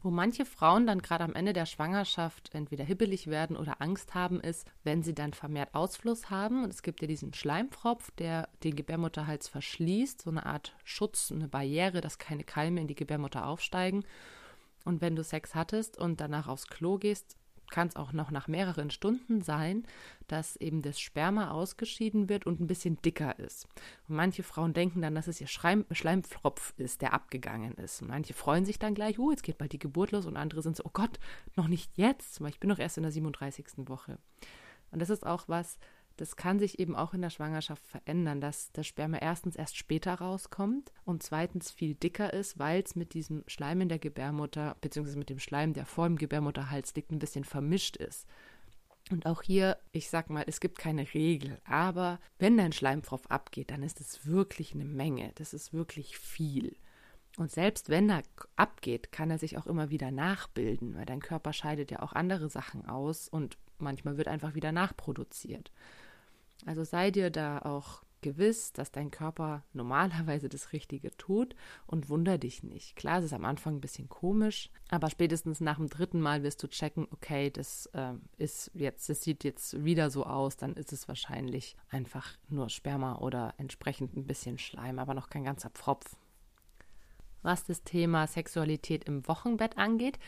Wo 0.00 0.10
manche 0.10 0.44
Frauen 0.44 0.86
dann 0.86 1.02
gerade 1.02 1.24
am 1.24 1.34
Ende 1.34 1.52
der 1.52 1.66
Schwangerschaft 1.66 2.54
entweder 2.54 2.84
hibbelig 2.84 3.26
werden 3.26 3.56
oder 3.56 3.82
Angst 3.82 4.14
haben, 4.14 4.40
ist, 4.40 4.70
wenn 4.84 5.02
sie 5.02 5.14
dann 5.14 5.32
vermehrt 5.32 5.74
Ausfluss 5.74 6.30
haben. 6.30 6.62
Und 6.62 6.70
es 6.70 6.82
gibt 6.82 7.02
ja 7.02 7.08
diesen 7.08 7.34
Schleimpfropf, 7.34 8.12
der 8.12 8.48
den 8.62 8.76
Gebärmutterhals 8.76 9.48
verschließt, 9.48 10.22
so 10.22 10.30
eine 10.30 10.46
Art 10.46 10.76
Schutz, 10.84 11.32
eine 11.32 11.48
Barriere, 11.48 12.00
dass 12.00 12.18
keine 12.18 12.44
Keime 12.44 12.80
in 12.80 12.86
die 12.86 12.94
Gebärmutter 12.94 13.46
aufsteigen. 13.46 14.04
Und 14.84 15.00
wenn 15.00 15.16
du 15.16 15.24
Sex 15.24 15.56
hattest 15.56 15.98
und 15.98 16.20
danach 16.20 16.46
aufs 16.46 16.68
Klo 16.68 16.98
gehst, 16.98 17.36
kann 17.70 17.88
es 17.88 17.96
auch 17.96 18.12
noch 18.12 18.30
nach 18.30 18.48
mehreren 18.48 18.90
Stunden 18.90 19.42
sein, 19.42 19.84
dass 20.26 20.56
eben 20.56 20.82
das 20.82 21.00
Sperma 21.00 21.50
ausgeschieden 21.50 22.28
wird 22.28 22.46
und 22.46 22.60
ein 22.60 22.66
bisschen 22.66 23.00
dicker 23.02 23.38
ist. 23.38 23.66
Und 24.08 24.16
manche 24.16 24.42
Frauen 24.42 24.74
denken 24.74 25.02
dann, 25.02 25.14
dass 25.14 25.28
es 25.28 25.40
ihr 25.40 25.46
Schleim 25.46 25.84
Schleimpfropf 25.90 26.74
ist, 26.76 27.02
der 27.02 27.12
abgegangen 27.12 27.74
ist. 27.74 28.02
Und 28.02 28.08
manche 28.08 28.34
freuen 28.34 28.64
sich 28.64 28.78
dann 28.78 28.94
gleich, 28.94 29.18
oh, 29.18 29.30
jetzt 29.30 29.42
geht 29.42 29.58
bald 29.58 29.72
die 29.72 29.78
Geburt 29.78 30.12
los. 30.12 30.26
Und 30.26 30.36
andere 30.36 30.62
sind 30.62 30.76
so, 30.76 30.84
oh 30.84 30.90
Gott, 30.92 31.18
noch 31.56 31.68
nicht 31.68 31.96
jetzt, 31.96 32.40
weil 32.40 32.50
ich 32.50 32.60
bin 32.60 32.68
noch 32.68 32.78
erst 32.78 32.96
in 32.96 33.02
der 33.02 33.12
37. 33.12 33.66
Woche. 33.88 34.18
Und 34.90 35.00
das 35.00 35.10
ist 35.10 35.26
auch 35.26 35.48
was, 35.48 35.78
das 36.20 36.36
kann 36.36 36.58
sich 36.58 36.78
eben 36.78 36.96
auch 36.96 37.14
in 37.14 37.22
der 37.22 37.30
Schwangerschaft 37.30 37.86
verändern, 37.86 38.40
dass 38.40 38.72
das 38.72 38.86
Sperma 38.86 39.18
erstens 39.18 39.56
erst 39.56 39.76
später 39.76 40.14
rauskommt 40.14 40.92
und 41.04 41.22
zweitens 41.22 41.70
viel 41.70 41.94
dicker 41.94 42.32
ist, 42.32 42.58
weil 42.58 42.82
es 42.82 42.96
mit 42.96 43.14
diesem 43.14 43.44
Schleim 43.46 43.80
in 43.80 43.88
der 43.88 44.00
Gebärmutter, 44.00 44.76
beziehungsweise 44.80 45.18
mit 45.18 45.30
dem 45.30 45.38
Schleim, 45.38 45.72
der 45.72 45.86
vor 45.86 46.06
dem 46.06 46.18
Gebärmutterhals 46.18 46.94
liegt, 46.96 47.12
ein 47.12 47.20
bisschen 47.20 47.44
vermischt 47.44 47.96
ist. 47.96 48.26
Und 49.10 49.26
auch 49.26 49.42
hier, 49.42 49.78
ich 49.92 50.10
sag 50.10 50.28
mal, 50.28 50.44
es 50.46 50.60
gibt 50.60 50.78
keine 50.78 51.06
Regel, 51.14 51.60
aber 51.64 52.20
wenn 52.38 52.58
dein 52.58 52.72
Schleimpfropf 52.72 53.26
abgeht, 53.28 53.70
dann 53.70 53.82
ist 53.82 54.00
es 54.00 54.26
wirklich 54.26 54.74
eine 54.74 54.84
Menge. 54.84 55.32
Das 55.36 55.54
ist 55.54 55.72
wirklich 55.72 56.18
viel. 56.18 56.76
Und 57.38 57.52
selbst 57.52 57.88
wenn 57.88 58.10
er 58.10 58.22
abgeht, 58.56 59.12
kann 59.12 59.30
er 59.30 59.38
sich 59.38 59.56
auch 59.56 59.66
immer 59.66 59.90
wieder 59.90 60.10
nachbilden, 60.10 60.96
weil 60.96 61.06
dein 61.06 61.20
Körper 61.22 61.52
scheidet 61.52 61.92
ja 61.92 62.02
auch 62.02 62.12
andere 62.12 62.50
Sachen 62.50 62.86
aus 62.86 63.28
und 63.28 63.56
manchmal 63.78 64.16
wird 64.16 64.28
einfach 64.28 64.54
wieder 64.54 64.72
nachproduziert. 64.72 65.70
Also 66.66 66.84
sei 66.84 67.10
dir 67.10 67.30
da 67.30 67.60
auch 67.60 68.02
gewiss, 68.20 68.72
dass 68.72 68.90
dein 68.90 69.10
Körper 69.10 69.64
normalerweise 69.72 70.48
das 70.48 70.72
Richtige 70.72 71.16
tut 71.16 71.54
und 71.86 72.08
wunder 72.08 72.38
dich 72.38 72.62
nicht. 72.62 72.96
Klar, 72.96 73.18
es 73.18 73.26
ist 73.26 73.32
am 73.32 73.44
Anfang 73.44 73.76
ein 73.76 73.80
bisschen 73.80 74.08
komisch, 74.08 74.70
aber 74.90 75.10
spätestens 75.10 75.60
nach 75.60 75.76
dem 75.76 75.88
dritten 75.88 76.20
Mal 76.20 76.42
wirst 76.42 76.62
du 76.62 76.68
checken, 76.68 77.06
okay, 77.12 77.50
das 77.50 77.86
äh, 77.92 78.14
ist 78.36 78.70
jetzt, 78.74 79.08
das 79.08 79.22
sieht 79.22 79.44
jetzt 79.44 79.84
wieder 79.84 80.10
so 80.10 80.24
aus, 80.24 80.56
dann 80.56 80.74
ist 80.74 80.92
es 80.92 81.08
wahrscheinlich 81.08 81.76
einfach 81.90 82.26
nur 82.48 82.68
Sperma 82.68 83.16
oder 83.18 83.54
entsprechend 83.58 84.16
ein 84.16 84.26
bisschen 84.26 84.58
Schleim, 84.58 84.98
aber 84.98 85.14
noch 85.14 85.30
kein 85.30 85.44
ganzer 85.44 85.70
Pfropf. 85.70 86.16
Was 87.42 87.64
das 87.64 87.84
Thema 87.84 88.26
Sexualität 88.26 89.04
im 89.04 89.26
Wochenbett 89.28 89.78
angeht, 89.78 90.18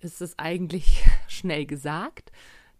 ist 0.00 0.20
es 0.20 0.38
eigentlich 0.38 1.04
schnell 1.28 1.66
gesagt. 1.66 2.32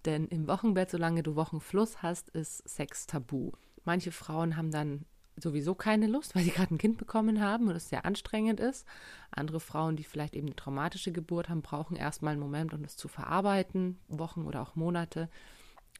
Denn 0.06 0.28
im 0.28 0.46
Wochenbett, 0.46 0.90
solange 0.90 1.24
du 1.24 1.34
Wochenfluss 1.34 2.00
hast, 2.00 2.28
ist 2.30 2.66
Sex 2.68 3.06
tabu. 3.06 3.50
Manche 3.84 4.12
Frauen 4.12 4.56
haben 4.56 4.70
dann 4.70 5.04
sowieso 5.36 5.74
keine 5.74 6.06
Lust, 6.06 6.34
weil 6.34 6.44
sie 6.44 6.50
gerade 6.50 6.74
ein 6.74 6.78
Kind 6.78 6.96
bekommen 6.96 7.40
haben 7.40 7.68
und 7.68 7.76
es 7.76 7.88
sehr 7.88 8.06
anstrengend 8.06 8.60
ist. 8.60 8.86
Andere 9.32 9.60
Frauen, 9.60 9.96
die 9.96 10.04
vielleicht 10.04 10.36
eben 10.36 10.46
eine 10.46 10.56
traumatische 10.56 11.12
Geburt 11.12 11.48
haben, 11.48 11.60
brauchen 11.60 11.96
erstmal 11.96 12.32
einen 12.32 12.40
Moment, 12.40 12.72
um 12.72 12.84
es 12.84 12.96
zu 12.96 13.08
verarbeiten, 13.08 13.98
Wochen 14.08 14.46
oder 14.46 14.62
auch 14.62 14.76
Monate. 14.76 15.28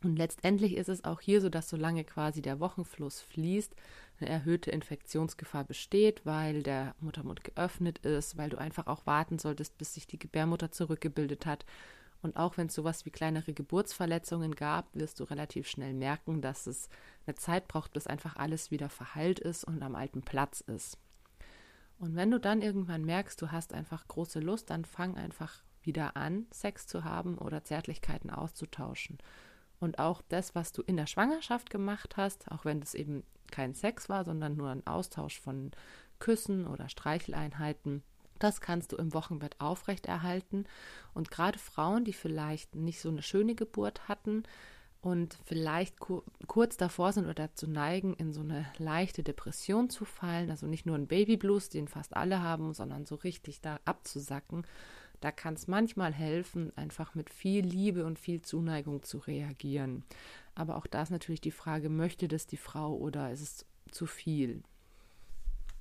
Und 0.02 0.16
letztendlich 0.16 0.76
ist 0.76 0.88
es 0.88 1.04
auch 1.04 1.20
hier 1.20 1.40
so, 1.40 1.48
dass 1.48 1.68
solange 1.68 2.04
quasi 2.04 2.42
der 2.42 2.60
Wochenfluss 2.60 3.20
fließt, 3.20 3.74
eine 4.20 4.30
erhöhte 4.30 4.70
Infektionsgefahr 4.70 5.64
besteht, 5.64 6.24
weil 6.24 6.62
der 6.62 6.94
Muttermund 7.00 7.44
geöffnet 7.44 7.98
ist, 7.98 8.36
weil 8.36 8.50
du 8.50 8.58
einfach 8.58 8.86
auch 8.86 9.04
warten 9.06 9.38
solltest, 9.38 9.76
bis 9.78 9.94
sich 9.94 10.06
die 10.06 10.18
Gebärmutter 10.18 10.70
zurückgebildet 10.70 11.44
hat 11.44 11.66
und 12.22 12.36
auch 12.36 12.56
wenn 12.56 12.68
es 12.68 12.74
sowas 12.74 13.04
wie 13.06 13.10
kleinere 13.10 13.52
Geburtsverletzungen 13.52 14.54
gab, 14.54 14.94
wirst 14.94 15.20
du 15.20 15.24
relativ 15.24 15.68
schnell 15.68 15.94
merken, 15.94 16.40
dass 16.40 16.66
es 16.66 16.88
eine 17.26 17.36
Zeit 17.36 17.68
braucht, 17.68 17.92
bis 17.92 18.06
einfach 18.06 18.36
alles 18.36 18.70
wieder 18.70 18.88
verheilt 18.88 19.38
ist 19.38 19.64
und 19.64 19.82
am 19.82 19.94
alten 19.94 20.22
Platz 20.22 20.60
ist. 20.60 20.98
Und 21.98 22.14
wenn 22.14 22.30
du 22.30 22.38
dann 22.38 22.62
irgendwann 22.62 23.04
merkst, 23.04 23.40
du 23.40 23.52
hast 23.52 23.72
einfach 23.72 24.06
große 24.06 24.40
Lust, 24.40 24.70
dann 24.70 24.84
fang 24.84 25.16
einfach 25.16 25.62
wieder 25.82 26.16
an, 26.16 26.46
Sex 26.50 26.86
zu 26.86 27.04
haben 27.04 27.38
oder 27.38 27.64
Zärtlichkeiten 27.64 28.30
auszutauschen. 28.30 29.18
Und 29.78 29.98
auch 29.98 30.22
das, 30.28 30.54
was 30.54 30.72
du 30.72 30.82
in 30.82 30.96
der 30.96 31.06
Schwangerschaft 31.06 31.70
gemacht 31.70 32.16
hast, 32.16 32.50
auch 32.50 32.64
wenn 32.64 32.80
das 32.80 32.94
eben 32.94 33.24
kein 33.50 33.74
Sex 33.74 34.08
war, 34.08 34.24
sondern 34.24 34.56
nur 34.56 34.70
ein 34.70 34.86
Austausch 34.86 35.40
von 35.40 35.70
Küssen 36.18 36.66
oder 36.66 36.88
Streicheleinheiten, 36.88 38.02
das 38.38 38.60
kannst 38.60 38.92
du 38.92 38.96
im 38.96 39.14
Wochenbett 39.14 39.60
aufrechterhalten. 39.60 40.64
Und 41.14 41.30
gerade 41.30 41.58
Frauen, 41.58 42.04
die 42.04 42.12
vielleicht 42.12 42.74
nicht 42.74 43.00
so 43.00 43.08
eine 43.08 43.22
schöne 43.22 43.54
Geburt 43.54 44.08
hatten 44.08 44.44
und 45.00 45.38
vielleicht 45.44 46.00
ku 46.00 46.22
kurz 46.46 46.76
davor 46.76 47.12
sind 47.12 47.24
oder 47.24 47.34
dazu 47.34 47.68
neigen, 47.68 48.14
in 48.14 48.32
so 48.32 48.40
eine 48.40 48.66
leichte 48.78 49.22
Depression 49.22 49.88
zu 49.88 50.04
fallen, 50.04 50.50
also 50.50 50.66
nicht 50.66 50.86
nur 50.86 50.96
ein 50.96 51.06
Babyblues, 51.06 51.68
den 51.68 51.86
fast 51.86 52.16
alle 52.16 52.42
haben, 52.42 52.74
sondern 52.74 53.06
so 53.06 53.14
richtig 53.14 53.60
da 53.60 53.78
abzusacken, 53.84 54.66
da 55.20 55.30
kann 55.30 55.54
es 55.54 55.66
manchmal 55.66 56.12
helfen, 56.12 56.76
einfach 56.76 57.14
mit 57.14 57.30
viel 57.30 57.64
Liebe 57.64 58.04
und 58.04 58.18
viel 58.18 58.42
Zuneigung 58.42 59.02
zu 59.02 59.18
reagieren. 59.18 60.04
Aber 60.54 60.76
auch 60.76 60.86
da 60.86 61.02
ist 61.02 61.10
natürlich 61.10 61.40
die 61.40 61.50
Frage, 61.50 61.88
möchte 61.88 62.28
das 62.28 62.46
die 62.46 62.56
Frau 62.56 62.94
oder 62.96 63.30
ist 63.30 63.42
es 63.42 63.66
zu 63.92 64.06
viel? 64.06 64.62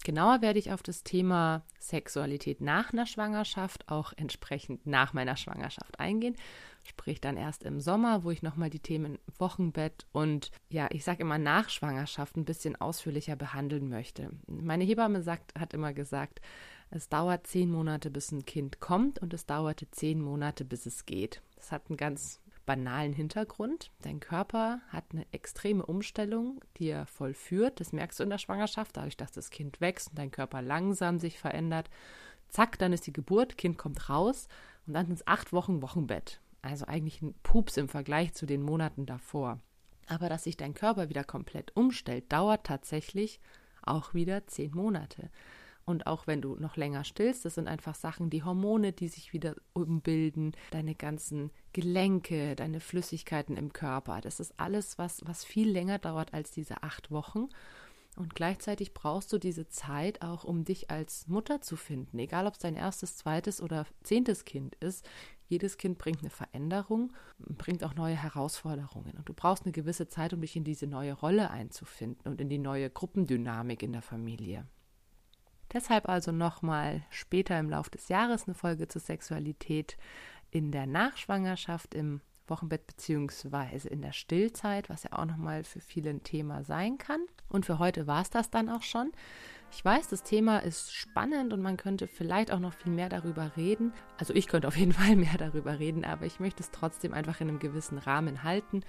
Genauer 0.05 0.43
werde 0.43 0.59
ich 0.59 0.71
auf 0.71 0.83
das 0.83 1.01
Thema 1.01 1.63
Sexualität 1.79 2.61
nach 2.61 2.93
einer 2.93 3.07
Schwangerschaft, 3.07 3.89
auch 3.89 4.13
entsprechend 4.15 4.85
nach 4.85 5.13
meiner 5.13 5.35
Schwangerschaft 5.35 5.99
eingehen. 5.99 6.35
Sprich 6.83 7.21
dann 7.21 7.37
erst 7.37 7.63
im 7.63 7.81
Sommer, 7.81 8.23
wo 8.23 8.29
ich 8.29 8.43
nochmal 8.43 8.69
die 8.69 8.79
Themen 8.79 9.17
Wochenbett 9.39 10.05
und 10.11 10.51
ja, 10.69 10.87
ich 10.91 11.03
sage 11.03 11.23
immer 11.23 11.39
nach 11.39 11.69
Schwangerschaft 11.69 12.37
ein 12.37 12.45
bisschen 12.45 12.75
ausführlicher 12.75 13.35
behandeln 13.35 13.89
möchte. 13.89 14.29
Meine 14.45 14.83
Hebamme 14.83 15.23
sagt, 15.23 15.59
hat 15.59 15.73
immer 15.73 15.91
gesagt, 15.91 16.39
es 16.91 17.09
dauert 17.09 17.47
zehn 17.47 17.71
Monate, 17.71 18.11
bis 18.11 18.31
ein 18.31 18.45
Kind 18.45 18.79
kommt 18.79 19.17
und 19.17 19.33
es 19.33 19.47
dauerte 19.47 19.89
zehn 19.89 20.21
Monate, 20.21 20.65
bis 20.65 20.85
es 20.85 21.07
geht. 21.07 21.41
Das 21.55 21.71
hat 21.71 21.89
einen 21.89 21.97
ganz 21.97 22.39
banalen 22.65 23.13
Hintergrund. 23.13 23.91
Dein 24.01 24.19
Körper 24.19 24.81
hat 24.89 25.05
eine 25.11 25.25
extreme 25.31 25.85
Umstellung, 25.85 26.61
die 26.77 26.89
er 26.89 27.05
vollführt. 27.05 27.79
Das 27.79 27.93
merkst 27.93 28.19
du 28.19 28.23
in 28.23 28.29
der 28.29 28.37
Schwangerschaft, 28.37 28.97
dadurch, 28.97 29.17
dass 29.17 29.31
das 29.31 29.49
Kind 29.49 29.81
wächst 29.81 30.09
und 30.09 30.19
dein 30.19 30.31
Körper 30.31 30.61
langsam 30.61 31.19
sich 31.19 31.39
verändert. 31.39 31.89
Zack, 32.49 32.79
dann 32.79 32.93
ist 32.93 33.07
die 33.07 33.13
Geburt, 33.13 33.57
Kind 33.57 33.77
kommt 33.77 34.09
raus 34.09 34.47
und 34.87 34.93
dann 34.93 35.07
sind 35.07 35.15
es 35.15 35.27
acht 35.27 35.53
Wochen 35.53 35.81
Wochenbett. 35.81 36.39
Also 36.61 36.85
eigentlich 36.85 37.21
ein 37.21 37.35
Pups 37.43 37.77
im 37.77 37.89
Vergleich 37.89 38.33
zu 38.33 38.45
den 38.45 38.61
Monaten 38.61 39.05
davor. 39.05 39.59
Aber 40.07 40.29
dass 40.29 40.43
sich 40.43 40.57
dein 40.57 40.73
Körper 40.73 41.09
wieder 41.09 41.23
komplett 41.23 41.75
umstellt, 41.75 42.31
dauert 42.31 42.65
tatsächlich 42.65 43.39
auch 43.83 44.13
wieder 44.13 44.47
zehn 44.47 44.71
Monate. 44.71 45.29
Und 45.85 46.07
auch 46.07 46.25
wenn 46.25 46.41
du 46.41 46.55
noch 46.55 46.77
länger 46.77 47.03
stillst, 47.03 47.45
das 47.45 47.55
sind 47.55 47.67
einfach 47.67 47.93
Sachen, 47.93 48.31
die 48.31 48.43
Hormone, 48.43 48.91
die 48.91 49.07
sich 49.07 49.33
wieder 49.33 49.55
umbilden, 49.73 50.53
deine 50.71 50.95
ganzen 50.95 51.51
Gelenke, 51.73 52.55
deine 52.55 52.79
Flüssigkeiten 52.79 53.55
im 53.55 53.71
Körper. 53.71 54.19
Das 54.19 54.39
ist 54.39 54.59
alles, 54.59 54.97
was, 54.97 55.21
was 55.25 55.45
viel 55.45 55.69
länger 55.69 55.99
dauert 55.99 56.33
als 56.33 56.49
diese 56.51 56.81
acht 56.81 57.11
Wochen. 57.11 57.49
Und 58.15 58.33
gleichzeitig 58.33 58.93
brauchst 58.93 59.31
du 59.33 59.37
diese 59.37 59.67
Zeit 59.67 60.21
auch, 60.21 60.43
um 60.43 60.63
dich 60.63 60.89
als 60.89 61.27
Mutter 61.27 61.61
zu 61.61 61.75
finden. 61.75 62.17
Egal, 62.17 62.47
ob 62.47 62.53
es 62.53 62.59
dein 62.59 62.75
erstes, 62.75 63.17
zweites 63.17 63.61
oder 63.61 63.85
zehntes 64.03 64.45
Kind 64.45 64.75
ist. 64.75 65.07
Jedes 65.47 65.77
Kind 65.77 65.99
bringt 65.99 66.21
eine 66.21 66.29
Veränderung, 66.29 67.13
bringt 67.37 67.83
auch 67.83 67.93
neue 67.93 68.15
Herausforderungen. 68.15 69.15
Und 69.17 69.29
du 69.29 69.33
brauchst 69.33 69.65
eine 69.65 69.73
gewisse 69.73 70.07
Zeit, 70.07 70.33
um 70.33 70.41
dich 70.41 70.55
in 70.55 70.63
diese 70.63 70.87
neue 70.87 71.13
Rolle 71.13 71.51
einzufinden 71.51 72.31
und 72.31 72.41
in 72.41 72.49
die 72.49 72.57
neue 72.57 72.89
Gruppendynamik 72.89 73.83
in 73.83 73.91
der 73.91 74.01
Familie. 74.01 74.65
Deshalb 75.75 76.07
also 76.07 76.31
nochmal 76.31 77.03
später 77.09 77.59
im 77.59 77.69
Laufe 77.69 77.91
des 77.91 78.07
Jahres 78.07 78.47
eine 78.47 78.55
Folge 78.55 78.87
zur 78.87 79.01
Sexualität 79.01 79.97
in 80.49 80.71
der 80.71 80.87
Nachschwangerschaft, 80.87 81.93
im 81.93 82.21
Wochenbett 82.47 82.87
beziehungsweise 82.87 83.89
in 83.89 84.01
der 84.01 84.13
Stillzeit, 84.13 84.89
was 84.89 85.03
ja 85.03 85.11
auch 85.11 85.25
nochmal 85.25 85.65
für 85.65 85.81
viele 85.81 86.11
ein 86.11 86.23
Thema 86.23 86.63
sein 86.63 86.97
kann. 86.97 87.19
Und 87.49 87.65
für 87.65 87.77
heute 87.77 88.07
war 88.07 88.21
es 88.21 88.29
das 88.29 88.49
dann 88.49 88.69
auch 88.69 88.83
schon. 88.83 89.11
Ich 89.69 89.83
weiß, 89.83 90.07
das 90.07 90.23
Thema 90.23 90.59
ist 90.59 90.93
spannend 90.93 91.51
und 91.51 91.61
man 91.61 91.75
könnte 91.75 92.07
vielleicht 92.07 92.51
auch 92.51 92.59
noch 92.59 92.73
viel 92.73 92.93
mehr 92.93 93.09
darüber 93.09 93.57
reden. 93.57 93.91
Also 94.17 94.33
ich 94.33 94.47
könnte 94.47 94.69
auf 94.69 94.77
jeden 94.77 94.93
Fall 94.93 95.17
mehr 95.17 95.37
darüber 95.37 95.77
reden, 95.77 96.05
aber 96.05 96.25
ich 96.25 96.39
möchte 96.39 96.63
es 96.63 96.71
trotzdem 96.71 97.13
einfach 97.13 97.41
in 97.41 97.49
einem 97.49 97.59
gewissen 97.59 97.97
Rahmen 97.97 98.43
halten 98.43 98.79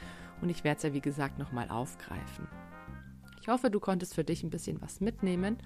und 0.40 0.50
ich 0.50 0.62
werde 0.62 0.76
es 0.76 0.82
ja 0.84 0.92
wie 0.92 1.00
gesagt 1.00 1.36
nochmal 1.36 1.68
aufgreifen. 1.68 2.46
Ich 3.46 3.52
hoffe, 3.52 3.70
du 3.70 3.78
konntest 3.78 4.16
für 4.16 4.24
dich 4.24 4.42
ein 4.42 4.50
bisschen 4.50 4.82
was 4.82 5.00
mitnehmen 5.00 5.58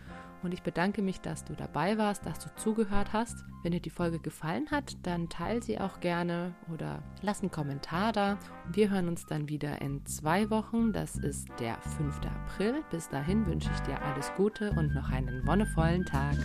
und 0.43 0.53
ich 0.53 0.62
bedanke 0.62 1.01
mich, 1.01 1.23
dass 1.23 1.47
du 1.47 1.55
dabei 1.55 1.97
warst, 1.97 2.27
dass 2.27 2.38
du 2.38 2.55
zugehört 2.57 3.14
hast. 3.14 3.43
Wenn 3.62 3.73
dir 3.73 3.81
die 3.81 3.88
Folge 3.88 4.19
gefallen 4.19 4.71
hat, 4.71 4.99
dann 5.03 5.31
teile 5.31 5.62
sie 5.62 5.81
auch 5.81 5.99
gerne 6.01 6.55
oder 6.71 7.03
lass 7.23 7.40
einen 7.40 7.51
Kommentar 7.51 8.12
da. 8.12 8.38
Wir 8.71 8.90
hören 8.90 9.09
uns 9.09 9.25
dann 9.25 9.49
wieder 9.49 9.81
in 9.81 10.05
zwei 10.05 10.51
Wochen. 10.51 10.93
Das 10.93 11.16
ist 11.16 11.49
der 11.59 11.81
5. 11.97 12.21
April. 12.27 12.85
Bis 12.90 13.09
dahin 13.09 13.47
wünsche 13.47 13.71
ich 13.73 13.81
dir 13.81 13.99
alles 14.03 14.31
Gute 14.37 14.73
und 14.73 14.95
noch 14.95 15.09
einen 15.09 15.47
wonnevollen 15.47 16.05
Tag. 16.05 16.37